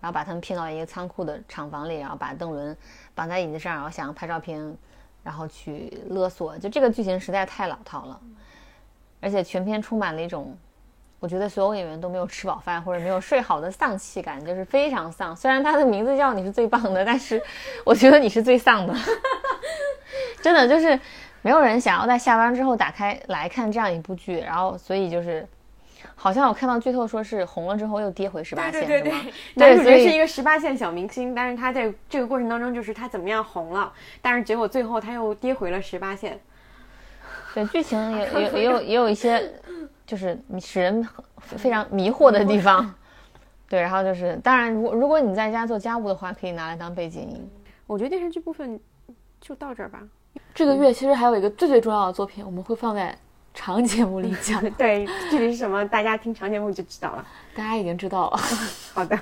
[0.00, 2.76] 然后把他们骗到一个仓库的厂房里，然后把邓伦
[3.14, 4.76] 绑在椅子上，然后想要拍照片，
[5.22, 6.58] 然后去勒索。
[6.58, 8.20] 就这个剧情实在太老套了，
[9.20, 10.58] 而且全片充满了一种。
[11.18, 15.34] 我觉得所有演员都没有吃饱饭或者没有睡好的丧气感，就是非常丧。
[15.34, 17.42] 虽然他的名字叫你是最棒的，但是
[17.84, 18.94] 我觉得你是最丧的。
[20.42, 20.98] 真的就是
[21.40, 25.44] 没有人想要在下班之后打开来看这样一部剧，然后所以就是
[26.14, 33.90] 好像我看到剧透说是红了之后又跌回十八线，对对对，男主角是一个十八线小明星，但是他在这个过程当中就是他怎么样红了，
[34.20, 36.38] 但是结果最后他又跌回了十八线。
[37.54, 39.50] 对，剧情也 也也有也有一些。
[40.06, 41.06] 就是使人
[41.40, 42.94] 非常迷惑的地方，
[43.68, 47.50] 对，然后就是，当然，如如果你在家做家务的话，可以拿来当背景音。
[47.86, 48.78] 我觉得电视剧部分
[49.40, 50.00] 就到这儿吧。
[50.54, 53.16] 这个月其实还有一个最最重要的作品，我们会放在
[53.52, 54.62] 长节目里讲。
[54.78, 57.26] 对，具体是什么，大家听长节目就知道了。
[57.54, 58.36] 大家已经知道了。
[58.94, 59.18] 好的。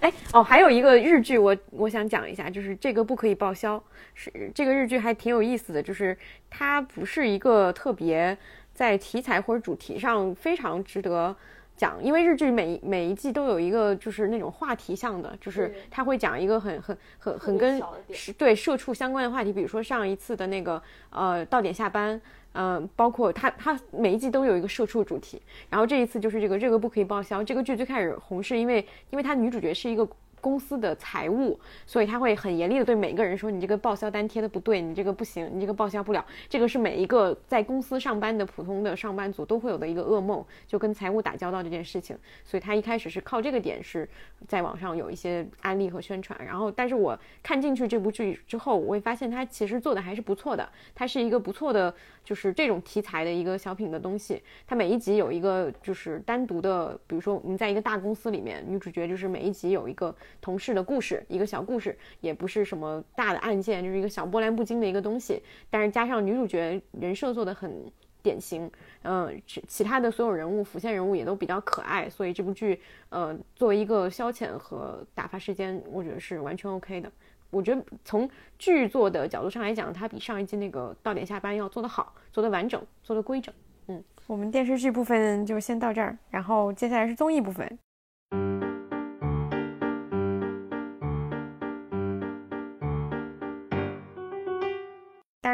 [0.00, 3.82] 哎，哦，还有一个日剧，我我想讲一下，就是这个不可以报销。
[4.12, 6.16] 是这个日剧还挺有意思的，就是
[6.50, 8.36] 它不是一个特别。
[8.74, 11.34] 在题材或者主题上非常值得
[11.76, 22.20] 讲，因为日剧每每一季都有一个就是那种话题向的，就是他会讲一个很很很很跟是对社畜相关的话题，比如说上一次的那个呃到点下班，
[22.52, 27.42] 嗯，包括他他每一季都有一个社畜主题，然后这一次就是这个这个不可以报销。
[27.42, 30.08] 这个剧最开始红是因为因为它女主角是一个
[30.44, 42.14] 公司的财务，所以他会很严厉的对每个人说：“你这个报销单贴的不对，你这个不行，你这个报销不了。”这个是每一个在公司上班的普通的上班族都会有的一个噩梦，就跟财务打交道这件事情。
[42.44, 44.06] 所以他一开始是靠这个点是
[44.46, 46.38] 在网上有一些案例和宣传。
[46.44, 51.94] 然后，但是我看进去这部剧之后，我会发现他其实做的还是不错的，他是一个不错的。
[52.24, 65.42] 就是这种题材的一个小品的东西，他每一集有一个就是单独的，比如说我们在一个大公司里面，女主角就是每一集有一个同事的故事，一个小故事，也不是什么大的案件，就是一个小波澜不惊的一个东西。
[65.70, 67.90] 但是加上女主角人设做的很
[68.22, 68.70] 典型，
[69.02, 72.80] 嗯，其其他的所有人物辅线人物也都比较可爱，所以这部剧，
[73.10, 77.12] 呃，作为一个消遣和打发时间，我觉得是完全 OK 的。
[77.50, 78.28] 我觉得从
[78.58, 83.54] 剧作的角度上来讲，它比上一季那个到点下班要做得好，做得完整，做得规整。
[83.86, 87.78] 嗯，我们电视剧部分就先到这儿，然后接下来是综艺部分。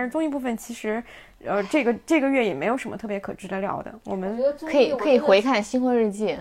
[0.01, 1.05] 但是综艺部分其实，
[1.45, 3.93] 呃，这个这个月也没有什么特别可值得聊的。
[4.07, 6.35] 我们可以可以回看《新婚日记》，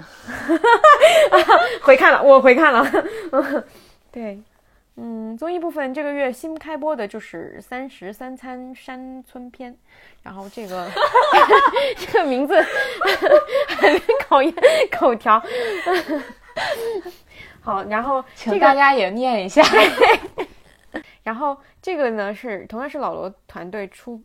[1.84, 2.89] 回看了，我回看了。
[4.14, 4.39] 对。
[4.95, 9.74] 嗯，综艺部分这个月新开播的就是《三十三餐山村篇》，
[10.24, 10.89] 然后这个
[11.99, 12.55] 这个名字
[13.78, 14.53] 很考验
[14.89, 15.43] 口条。
[17.60, 19.62] 好，然后请大家也念一下。
[21.23, 24.21] 然后这个呢是同样是老罗团队出。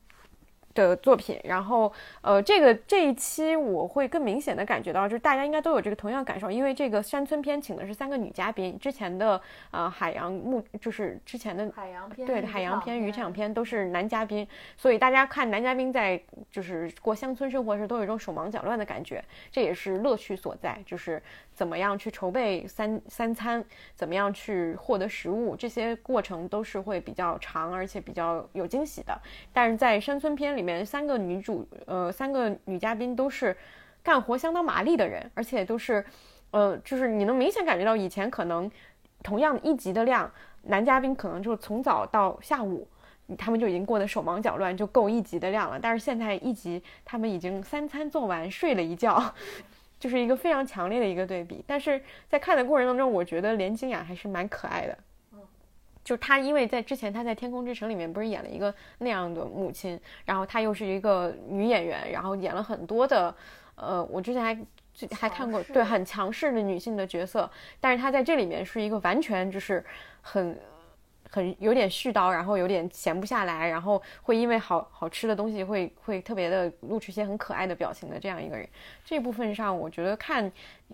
[0.74, 14.46] 的作品，然后呃，这个这一期我会更明显的感觉到，就是大家应该都有这个同样感受，因为这个山村篇请的是三个女嘉宾，之前的呃海洋木就是之前的海洋篇对海洋篇渔场篇都是男嘉宾，
[14.76, 16.20] 所以大家看男嘉宾在
[16.50, 21.22] 就是过乡村生活时都有一种手忙脚乱的感觉，这也是乐趣所在，就是
[21.54, 23.64] 怎么样去筹备三三餐，
[23.94, 29.16] 怎么样去获得食物，这些过程都是会比较长而且比较有惊喜的，
[29.52, 30.63] 但是在山村篇里。
[30.64, 33.54] 里面三个女主，呃，三个女嘉宾都是
[34.02, 36.02] 干活相当麻利的人，而且都是，
[36.52, 38.70] 呃，就是你能明显感觉到以前可能
[39.22, 40.30] 同样一集的量，
[40.62, 42.88] 男嘉宾可能就从早到下午，
[43.36, 45.78] 他们就已经过得手忙脚乱，就够一集的量了。
[45.78, 49.22] 但是现在一集他们已经三餐做完，睡了一觉，
[50.00, 51.62] 就是一个非常强烈的一个对比。
[51.66, 54.96] 但是在看的过程当中，我觉得连金雅还是蛮可爱的。
[56.05, 63.34] 就她，因为在之前她在《天空之城》里面不是演了一个那样的母亲，然后她又是一个女演员，然后演了很多的，
[63.74, 64.59] 呃，我之前还
[65.12, 67.50] 还看过，对，很强势的女性的角色，
[67.80, 69.82] 但是她在这里面是一个完全就是
[70.20, 70.61] 很
[71.30, 78.68] 很有点絮叨，然后有点闲不下来，然后会因为好好吃的东西会会特别的露出一些很可爱的表情的这样一个人，
[79.07, 80.52] 这部分上我觉得看，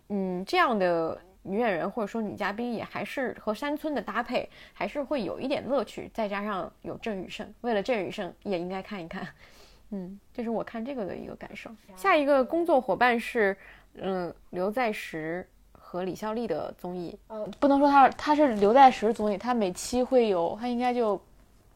[0.08, 1.20] 嗯，这样的。
[1.42, 9.26] 女演员或者说女嘉宾也还是和山村的搭配还是会有一点乐趣，再加上有郑宇盛，为了郑宇盛也应该看一看。
[9.90, 11.70] 嗯，这是我看这个的一个感受。
[11.96, 13.56] 下一个工作伙伴是，
[13.94, 17.18] 嗯，刘在石和李孝利的综艺。
[17.26, 21.20] 呃，不能说他他是刘在石综艺，他每期会有，他应该就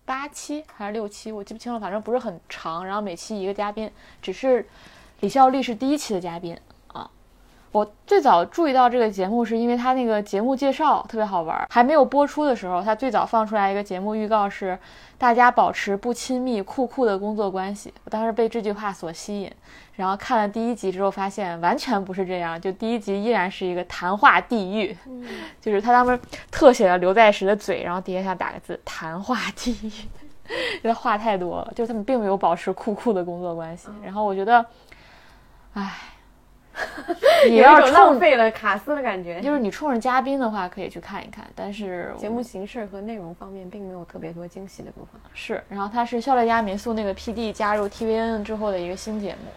[0.04, 2.86] 八期还是六期，我记不清了，反正不是很长。
[2.86, 3.90] 然后每期一个嘉宾，
[4.22, 4.64] 只是
[5.20, 6.56] 李孝利是第一期的嘉宾。
[7.74, 11.66] 我最早注意到这个节目，是因为他那个节目介绍特别好玩。
[11.70, 14.78] 还没有播出的时候，他最早放出来一个节目预告是
[15.18, 17.92] “大家保持不亲密、酷酷的工作关系”。
[18.06, 19.50] 我当时被这句话所吸引，
[19.96, 22.60] 然后看了第一集之后，发现完全不是这样。
[22.60, 24.96] 就第一集依然是一个谈话地狱，
[25.60, 26.16] 就是他当时
[26.52, 29.90] 特写了刘在石的嘴，然后底下想打个字“谈话地狱”，
[30.80, 31.72] 因为话太多了。
[31.74, 33.88] 就他们并没有保持酷酷的工作关系。
[34.00, 34.64] 然后我觉得，
[35.72, 35.90] 唉。
[37.48, 39.40] 也要浪费了卡斯的感觉。
[39.40, 41.46] 就是你冲着嘉宾的话，可以去看一看。
[41.54, 45.20] 但是节目形式和内容方面，并没有特别多惊喜的部分。
[45.32, 49.50] 是，然后它是笑乐家民宿那个 PD 加入 TVN 之后的一个新节目，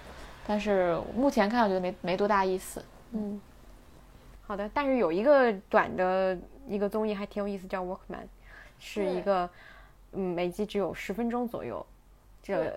[0.46, 2.84] 但是目前看我觉得没没多大意思。
[3.14, 3.40] 嗯，
[4.46, 4.70] 好的。
[4.74, 6.38] 但是有一个短的
[6.68, 8.28] 一个综艺还挺有意思，叫 Workman，
[8.80, 9.50] 是一个
[10.14, 11.86] 嗯每集只有十分钟左右。
[12.48, 12.74] 这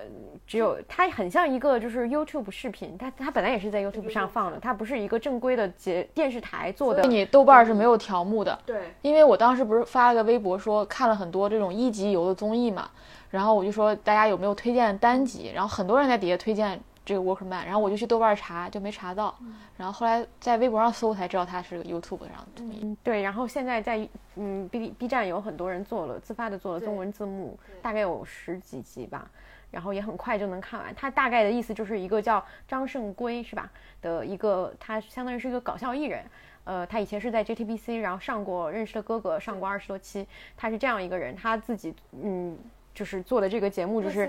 [0.48, 7.05] 只有它很像一个就是 YouTube 视频，它它本来也是在 YouTube 上放的，它不是一个正规的节电视台做的。
[7.05, 12.90] 你豆瓣是没有条目的，对，因为我当时不是发了个微博说看了很多这种一集游的综艺嘛，
[13.30, 19.32] 然后我就说大家有没有推荐单集，然后很多人在底下推荐这个 Workman，然后我就去豆瓣查就没查到，
[19.76, 22.97] 然后后来在微博上搜才知道它是个 YouTube 上的综艺。
[23.05, 29.30] 对，然后现在在嗯 B B 站有很多人做了自发的做了中文字幕，大概有十几集吧。
[29.70, 30.94] 然后也很快就能看完。
[30.94, 33.70] 他大概的意思就是一个叫张胜圭是吧
[34.02, 36.24] 的一个，他相当于是一个搞笑艺人，
[36.64, 40.26] 呃，他以前是在 JTBC，然后上过《认识的哥哥》，上过二十多期，
[40.56, 42.59] 他是这样一个人，他自己嗯。
[42.92, 44.28] 就是做的这个节目，就是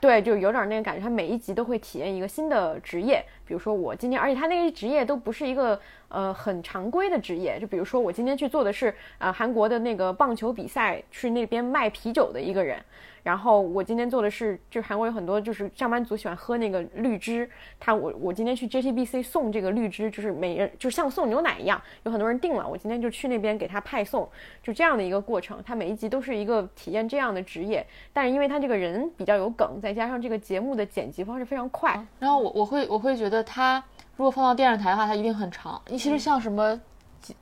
[0.00, 1.00] 对，就有点那个感觉。
[1.00, 7.60] 他每一集都会体验一个新的职业，比如说我今天，而且他那个职业都不是一个呃很常规的职业。
[7.60, 12.84] 就比如说我今天去做的是呃韩国的那个棒球比赛，去那边卖啤酒的一个人。
[13.26, 17.50] 然后我今天做的是，就是韩国有很多就是上班族喜欢喝那个绿汁，
[17.80, 24.28] 他我我今天去 JTBC 送这个绿汁，就是每人就像送牛奶一样，有很多人订了，我今天就去那边给他派送，
[24.62, 25.60] 就这样的一个过程。
[25.66, 33.82] 他每一集都是一个体验这样的职业，但是因为他这个人比较有梗，再加上这个节目的剪辑方式非常快，然后我我会我会觉得他
[34.14, 35.82] 如果放到电视台的话，他一定很长。
[35.88, 36.80] 你其实像什么。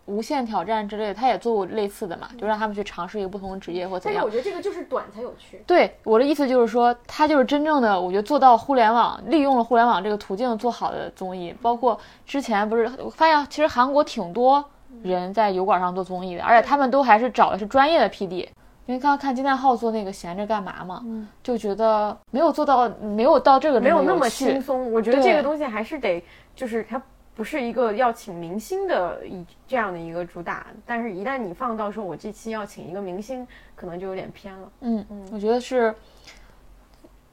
[0.06, 4.22] 无限挑战之类的，他也做过类似的嘛，就让他们去尝试一个不同的职业或怎样。
[4.22, 5.62] 但是我觉得这个就是短才有趣。
[5.66, 11.55] 对，我的意思就是说，他就是真正的，我觉得做到互联网，利用了互联网这个途径做好的综艺。
[11.60, 14.64] 包括之前不是，我发现其实韩国挺多
[15.02, 18.48] 人在油管上做综艺的，而且他们都还是找的是专业的 PD。
[18.86, 21.02] 因为刚刚看金泰浩做那个闲着干嘛嘛，
[21.42, 24.92] 就觉得没有做到，没有到这个没有那么轻松。
[24.92, 26.22] 我觉得这个东西还是得，
[26.55, 27.01] 就是他。
[27.35, 33.44] 不是一个要请明星的一这样的一个主打，但是一旦你放到说我这期要请一个明星，
[33.74, 34.73] 可能就有点偏了。
[34.82, 35.93] 嗯嗯，我觉得是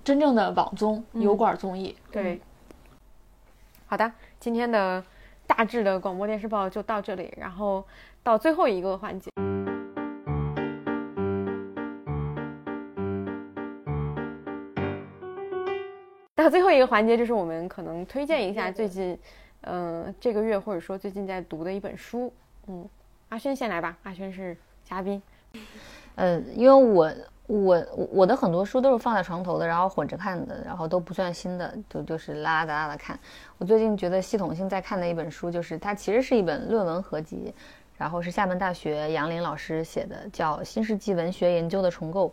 [0.03, 1.95] 真正的网综油管综艺。
[2.11, 2.41] 对，
[3.86, 5.03] 好的，今天的
[5.45, 7.86] 大致的广播电视报就到这里，然后
[8.23, 9.30] 到最后一个环节，
[16.34, 19.11] 到最后一个环节就是我们可能推荐一下最近。
[19.11, 19.19] 嗯，
[19.61, 22.31] 呃这个月或者说最近在读的一本书，
[22.67, 22.88] 嗯，
[23.29, 25.21] 阿轩先来吧，阿轩是嘉宾。
[26.15, 27.11] 呃，因为我
[27.47, 33.19] 我我的很多书都是放在床头的，然后混着看的，然后都不算新的，就就是拉拉杂杂的看。
[33.57, 37.53] 我最近觉得系统性在看的一本书，就是它其实是一本论文合集，
[37.97, 42.27] 然后是厦门大学杨林老师写的，叫《新世纪文学研究的重构》。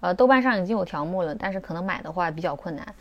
[0.00, 2.94] 呃，豆瓣上已经有条目了，但是可能买的话比较困难。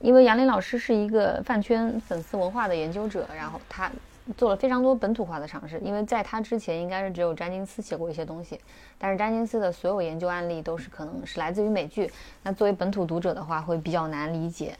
[0.00, 3.90] 因为杨林老师是一个饭圈粉丝文化的研究者，然后他
[4.36, 5.80] 做了非常多本土化的尝试。
[5.80, 8.60] 因为在他之前，应该是只有詹金斯写过一些东西，
[8.96, 12.10] 但是詹金斯的所有研究案例都是可能是来自于美剧，
[12.42, 14.76] 那作为本土读者的话会比较难理解。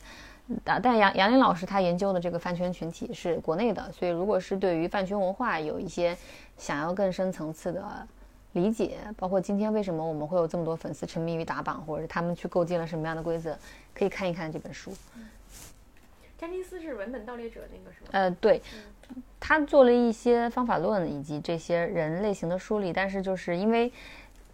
[0.65, 6.17] 啊，但杨杨林老师他研究的这个饭圈群体是国内的，所以如果是对于饭圈文化有一些
[6.57, 7.83] 想要更深层次的
[8.53, 13.57] 理解，包括今天为什么我们会有这么多粉丝沉迷于打榜，或者是他们去构建了什么样的规则。
[13.95, 14.93] 可以看一看这本书。
[16.39, 18.09] 詹金斯是文本盗猎者那个是吗？
[18.13, 18.63] 呃，对，
[19.41, 23.93] 他做了一些方法论以及这些人类型的梳理，但是就是因为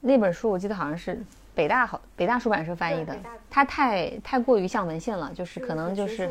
[0.01, 1.23] 那本书，我记得好像是
[1.55, 3.17] 北大好北大出版社翻译的，
[3.49, 6.29] 它太太过于像文献了，就是可能就是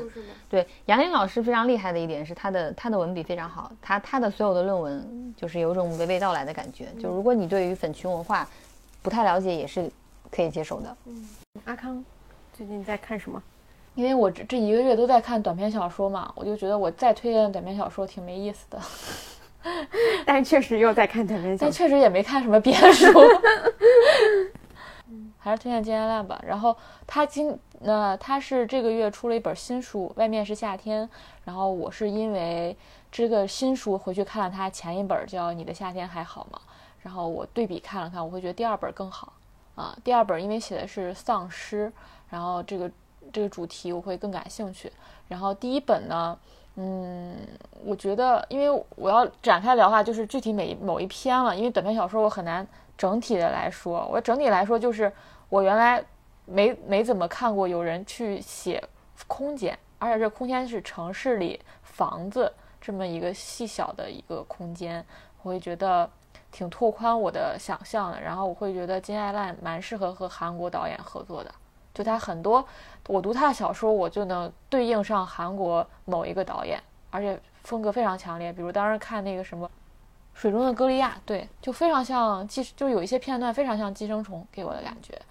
[0.50, 8.48] 对杨林老师非常厉害的一点是他的他的文笔非常好，他他的所有的论文就是有种娓娓道来的感觉，就如果你对于粉群文化
[9.02, 9.90] 不太了解，也是
[10.30, 10.98] 可以接受的。
[11.06, 11.30] 嗯，
[11.66, 12.04] 阿康。
[12.56, 13.42] 最近在看什么？
[13.96, 18.80] 因为我这这一个月都在看短篇小说嘛，我就觉得我再推荐短篇小说挺没意思的。
[20.26, 23.08] 但是确实又在看短篇小说，但确实也没看什么别的书。
[25.44, 26.42] 还是推荐金爱烂吧。
[26.48, 26.76] 然后
[27.06, 31.06] 他今那他是这个月出了一本新书，《外面是夏天》。
[31.44, 32.76] 然后我是因为
[33.12, 36.60] 这个新书回去看了他前一本叫《你的夏天还好吗》，
[37.02, 39.34] 然后我对比看了看，我会觉得第二本更好
[39.76, 39.94] 啊。
[40.04, 41.92] 第二本因为写的是丧尸。
[42.30, 42.90] 然后这个
[43.32, 44.92] 这个主题我会更感兴趣。
[45.28, 46.36] 然后第一本呢，
[46.78, 47.38] 嗯，
[47.86, 51.56] 我觉得因为我要展开聊的话，就是具体每某一篇了。
[51.56, 52.68] 因为短篇小说我很难
[52.98, 54.10] 整体的来说。
[54.12, 55.14] 我整体来说就是
[55.54, 56.04] 我原来
[56.46, 58.84] 没没怎么看过有人去写
[59.28, 62.52] 空间，而且这空间是城市里房子
[62.82, 65.06] 这么一个细小的一个空间，
[65.44, 66.10] 我会觉得
[66.52, 68.20] 挺拓宽我的想象的。
[68.20, 71.54] 然后我会觉得金爱烂蛮适合和韩国导演合作的。
[71.94, 72.68] 就他很多，
[73.06, 76.82] 我读他的小说，我就能对应上韩国某一个导演，
[77.12, 78.52] 而且风格非常强烈。
[78.52, 79.68] 比如当时看那个什么
[80.34, 85.22] 《水中的歌利亚》，对，就非常像寄，就有一些片段非常像《寄生虫》给我的感觉。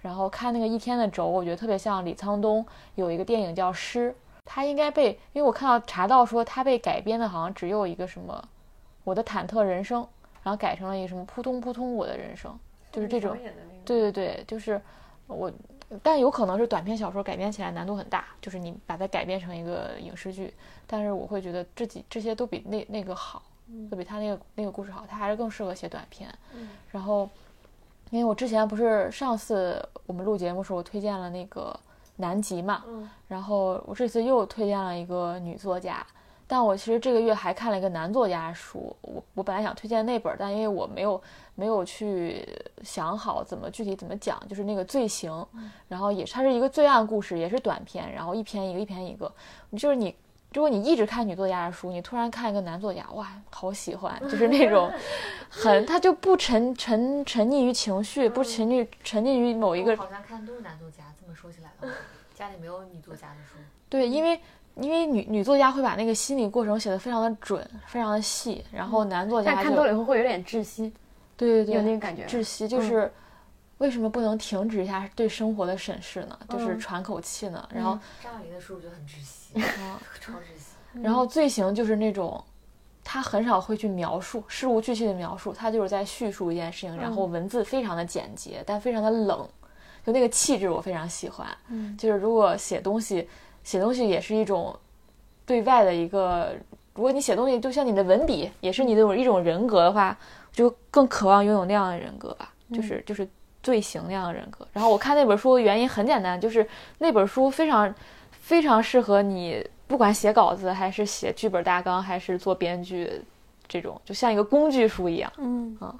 [0.00, 2.64] 然后看那个《一天的轴》，我觉得特别像李沧东
[2.94, 4.10] 有一个电影叫《诗》，
[4.44, 8.42] 他应该被，因为我看到查到说他被改编的好像只有一个什么
[9.04, 10.02] 《我的忐忑人生》，
[10.42, 12.56] 然后改成了一个什么“扑通扑通我的人生”，
[12.92, 13.36] 就是这种。
[13.84, 14.80] 对对对，就是
[15.26, 15.50] 我。
[16.04, 20.54] 但有可能是短篇小说改编起来难度很大，就是你把它改编成一个影视剧。
[20.86, 23.42] 但是我会觉得这几这些都比那那个好，
[23.90, 25.04] 都比他那个那个故事好。
[25.10, 26.32] 他还是更适合写短篇。
[26.92, 27.28] 然后，
[28.10, 31.78] 因为我之前不是上次我们录节目时候我推荐了那个
[32.16, 32.84] 南极嘛，
[33.26, 36.06] 然后我这次又推荐了一个女作家
[36.46, 41.22] 但我其实这个月还看了一个男作家书，我我本来想推荐那本，但因为我没有
[41.54, 42.44] 没有去
[42.82, 45.46] 想好怎么具体怎么讲，就是那个罪行，
[45.86, 49.32] 然后也它是一个罪案故事，也是短篇，然后一篇一个一篇一个，
[49.78, 50.12] 就是你
[50.52, 54.92] 如果你一直看女作家的书，你突然看一个男作家，哇，好喜欢， 就是那种
[55.48, 61.04] 很他就不沉沉沉溺于情绪，不沉溺沉溺于某一个，好像看都是男作家。
[61.20, 61.94] 这么说起来的话，
[62.34, 63.56] 家里没有女作家的书，
[63.88, 64.40] 对，因为。
[64.76, 70.90] 因为女女作家会把那个心理过程写得非常的准，非常的细，然后男作家看多了以后会有点窒息，
[71.36, 73.10] 对对对，有那个感觉，窒息就是
[73.80, 76.38] 为什么不能停止一下对生活的审视呢？
[76.48, 77.68] 就是喘口气呢？
[77.74, 79.54] 然后张爱玲的书我觉得很窒息，
[80.20, 81.00] 超窒息。
[81.02, 82.42] 然后罪行就是那种，
[83.02, 89.48] 他很少会去描述事无巨细的描述，他就是在叙述一件事情，然后文字非常的简洁，但非常的冷，
[90.06, 91.46] 就那个气质我非常喜欢。
[91.68, 93.28] 嗯，就是如果写东西。
[93.62, 94.74] 写东西也是一种
[95.44, 96.56] 对外的一个，
[96.94, 100.16] 如果你写东西就像你的文笔，也是你的一种人格的话，
[100.50, 103.28] 就更渴望拥有那样的人格吧，就是就是
[103.62, 104.66] 罪行那样的人格。
[104.72, 106.66] 然后我看那本书的原因很简单，就是
[106.98, 107.94] 那本书非常
[108.30, 113.22] 非常适合你，不管写稿子还是写剧本大纲，还是做编剧，
[113.66, 115.32] 这种就像一个工具书一样。
[115.38, 115.94] 嗯啊，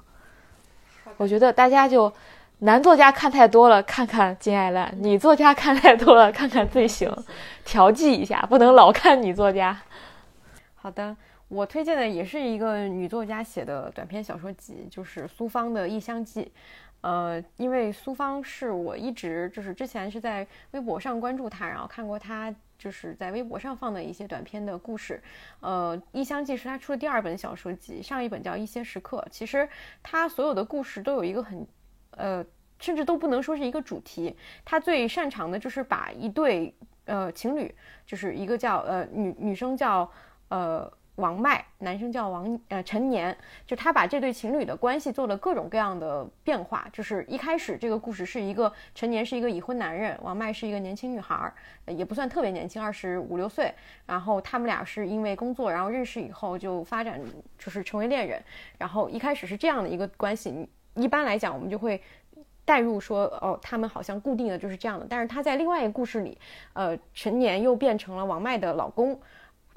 [1.17, 2.11] 我觉得大家就。
[2.63, 7.11] 男作家看太多了，看看金爱烂；女作家看太多了，看看罪行，
[7.65, 9.75] 调剂一下，不能老看女作家。
[10.75, 11.17] 好的，
[11.47, 16.43] 我推荐的也是一个女作家写的短篇小说集，就是苏芳的《异乡记》。
[17.01, 25.21] 呃，因为苏芳是我一直就是之前是在微博上关注她，然后看过她就是在微博上放的一些短篇的故事。
[25.59, 29.17] 呃，《异乡记》是她出的第二本小说集，上一本叫《一些时刻》。
[29.29, 29.67] 其实
[30.01, 31.67] 她所有的故事都有一个很。
[32.17, 32.45] 呃，
[32.77, 34.35] 甚至都不能说是一个主题。
[34.65, 36.75] 他最擅长的就是把一对
[37.05, 37.73] 呃情侣，
[38.05, 40.11] 就是一个叫呃女女生叫
[40.49, 40.91] 呃
[41.21, 43.35] 王麦，男生叫王呃陈年，
[43.65, 46.85] 就他把这对情侣的关系做了各种各样的变化。
[46.91, 51.53] 就是一开始这个故事是一个陈年是一个已婚男人，王麦是一个年轻女孩，
[51.85, 53.73] 也不算特别年轻，二十五六岁。
[54.05, 57.21] 然后他们俩是因为工作，然后认识以后就发展
[57.57, 58.43] 就是成为恋人。
[58.77, 60.67] 然后一开始是这样的一个关系。
[60.95, 62.01] 一般来讲，我们就会
[62.65, 65.05] 带入说，哦，他们好像固定的就是这样的。
[65.09, 66.37] 但是他在另外一个故事里，
[66.73, 69.17] 呃，陈年又变成了王麦的老公，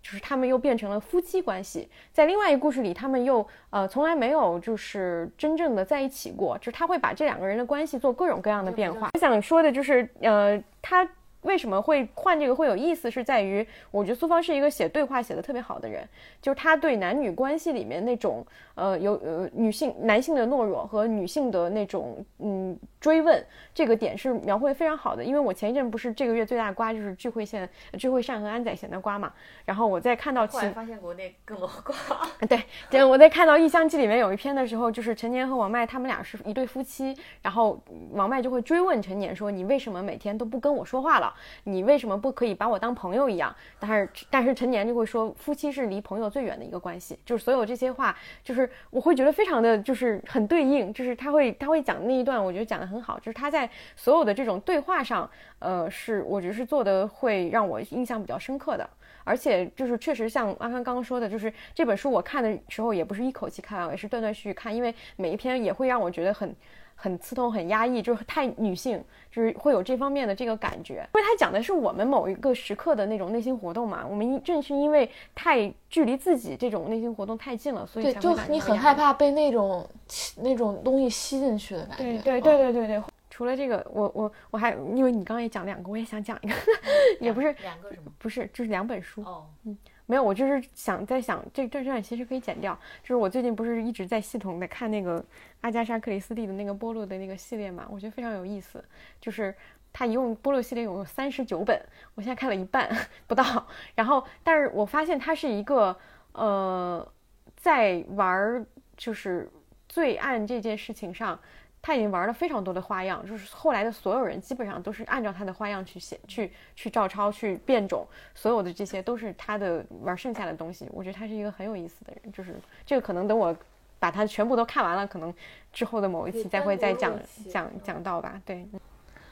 [0.04, 1.88] 就是他们又变成了夫妻关系。
[2.12, 9.08] 在另外一个故事里，他们又呃从来没有就是真正的在一起过，就是他会把这两个人的关系做各种各样的变化。
[9.14, 11.08] 我想说的就是，呃，他。
[11.44, 13.10] 为什么会换这个会有意思？
[13.10, 16.02] 是在于我觉得苏芳是一个写对话写的特别好的人，
[16.40, 18.42] 就是他对男女关系里面那种
[18.74, 22.74] 呃有呃女性男性的懦弱和女性的那种嗯
[23.04, 23.44] 追问
[23.74, 25.22] 这个点是描绘非常好的。
[25.22, 27.68] 因为我前一阵不是这个月最大的瓜就是聚会线
[27.98, 29.30] 聚会善和安宰贤的瓜嘛，
[29.66, 31.94] 然后我在看到其发现国内更多瓜，
[32.48, 37.78] 对，对，我在看到《异乡记》里面有一篇的时候，就是陈年和王麦他们俩是一对夫妻，然后
[38.12, 41.34] 王麦就会追问陈年说你为什么每天都不跟我说话了？
[41.64, 43.54] 你为什么不可以把我当朋友一样？
[43.78, 47.18] 但是，但是陈年就会说，夫妻是离朋友最远的一个关系。
[47.26, 50.92] 就是所有这些话，就是我会觉得非常的就是很对应。
[50.94, 53.18] 就是他会他会讲那一段，我觉得讲的很很好。
[53.18, 58.88] 就是他在所有的这种对话上，呃，是我觉得是做的会让我印象比较深刻的。
[59.24, 66.54] 而且就是确实像阿康刚刚说的，就是这本书我看的时候也不是一口气看完，也是断断续续看，因为每一篇也会让我觉得很。
[66.94, 71.06] 很刺痛，很压抑，就是太女性，就是会有这方面的这个感觉。
[71.14, 74.06] 因为它讲的是我们某一个时刻的那种内心活动嘛。
[74.08, 79.88] 我们正是因为太距离自己这种内心活动太近了，所以对，就你很害怕被那种
[80.36, 82.04] 那种东西吸进去的感觉。
[82.04, 83.02] 对对对对对对。
[83.30, 86.54] 除了这个，我我我还因为你刚刚也讲两个，我也想讲一个，
[87.20, 89.22] 也不是两个什么，不是，就是两本书。
[89.22, 89.76] 哦，嗯。
[90.06, 92.78] 没有，我就是想在想这这段其实可以剪掉。
[93.02, 95.24] 就是我最近不是一直在系统的看那个
[95.62, 98.84] 阿加莎克里斯蒂的那个波洛的那个系列嘛，我觉得非常有意思。
[99.20, 99.54] 就是
[99.92, 101.80] 他一共波洛系列有三十九本，
[102.14, 102.90] 我现在看了一半
[103.26, 103.66] 不到。
[103.94, 105.96] 然后，但是我发现他是一个
[106.32, 107.12] 呃，
[107.56, 108.66] 在玩
[108.96, 109.50] 就是
[109.88, 111.38] 罪案这件事情上。
[111.86, 120.88] 他已经玩了非常多的花样，就是后来的所有人基本上都是按照他的花样去写、去去照抄、去变种，所有的这些都是他的玩剩下的东西。
[120.94, 123.54] 我觉得他是一个很有意思的人，就是这个可能等我
[123.98, 125.32] 把它全部都看完了，可能
[125.74, 127.14] 之后的某一期再会再讲
[127.50, 128.40] 讲讲到吧。
[128.46, 128.66] 对，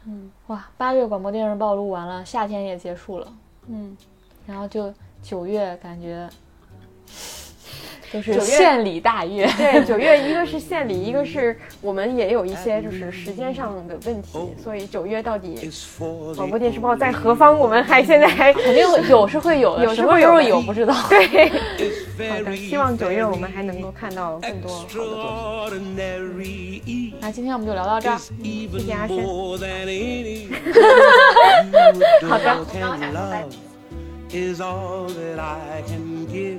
[0.04, 3.32] 嗯，哇，八月广播电视报录完了，夏天也结束了，
[3.68, 3.96] 嗯，
[4.46, 4.92] 然后就
[5.22, 6.28] 九月感觉
[8.12, 9.48] 就是献礼大月。
[9.56, 15.70] 对， 九月一个是献礼，一个是我们也有一些就是时间上的问题，所以九月到底
[16.36, 20.94] 广播电视报在何方，我们还现在还肯定有是会有的，有什么时候有不知道。
[21.08, 21.48] 对，
[22.28, 25.70] 好的，希望九月我们还能够看到更多好的作
[26.38, 27.14] 品。
[27.20, 29.16] 那今天我们就聊到这儿，谢谢阿深。
[32.28, 33.44] 好的，刚刚想说拜。
[34.32, 36.58] is all that I can give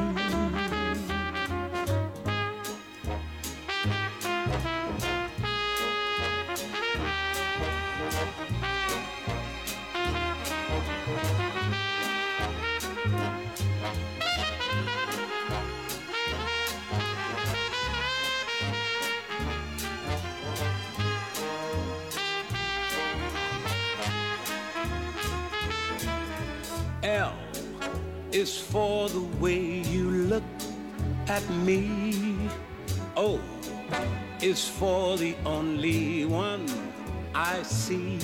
[28.41, 30.43] Is for the way you look
[31.27, 32.35] at me.
[33.15, 33.39] O
[34.41, 36.65] is for the only one
[37.35, 38.17] I see.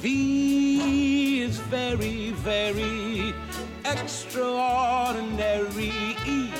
[0.00, 3.34] V is very, very
[3.84, 6.14] extraordinary.
[6.24, 6.52] E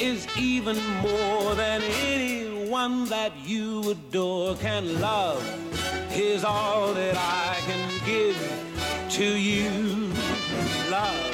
[0.00, 5.44] is even more than anyone that you adore can love.
[6.12, 8.38] Is all that I can give
[9.18, 10.10] to you.
[10.90, 11.33] Love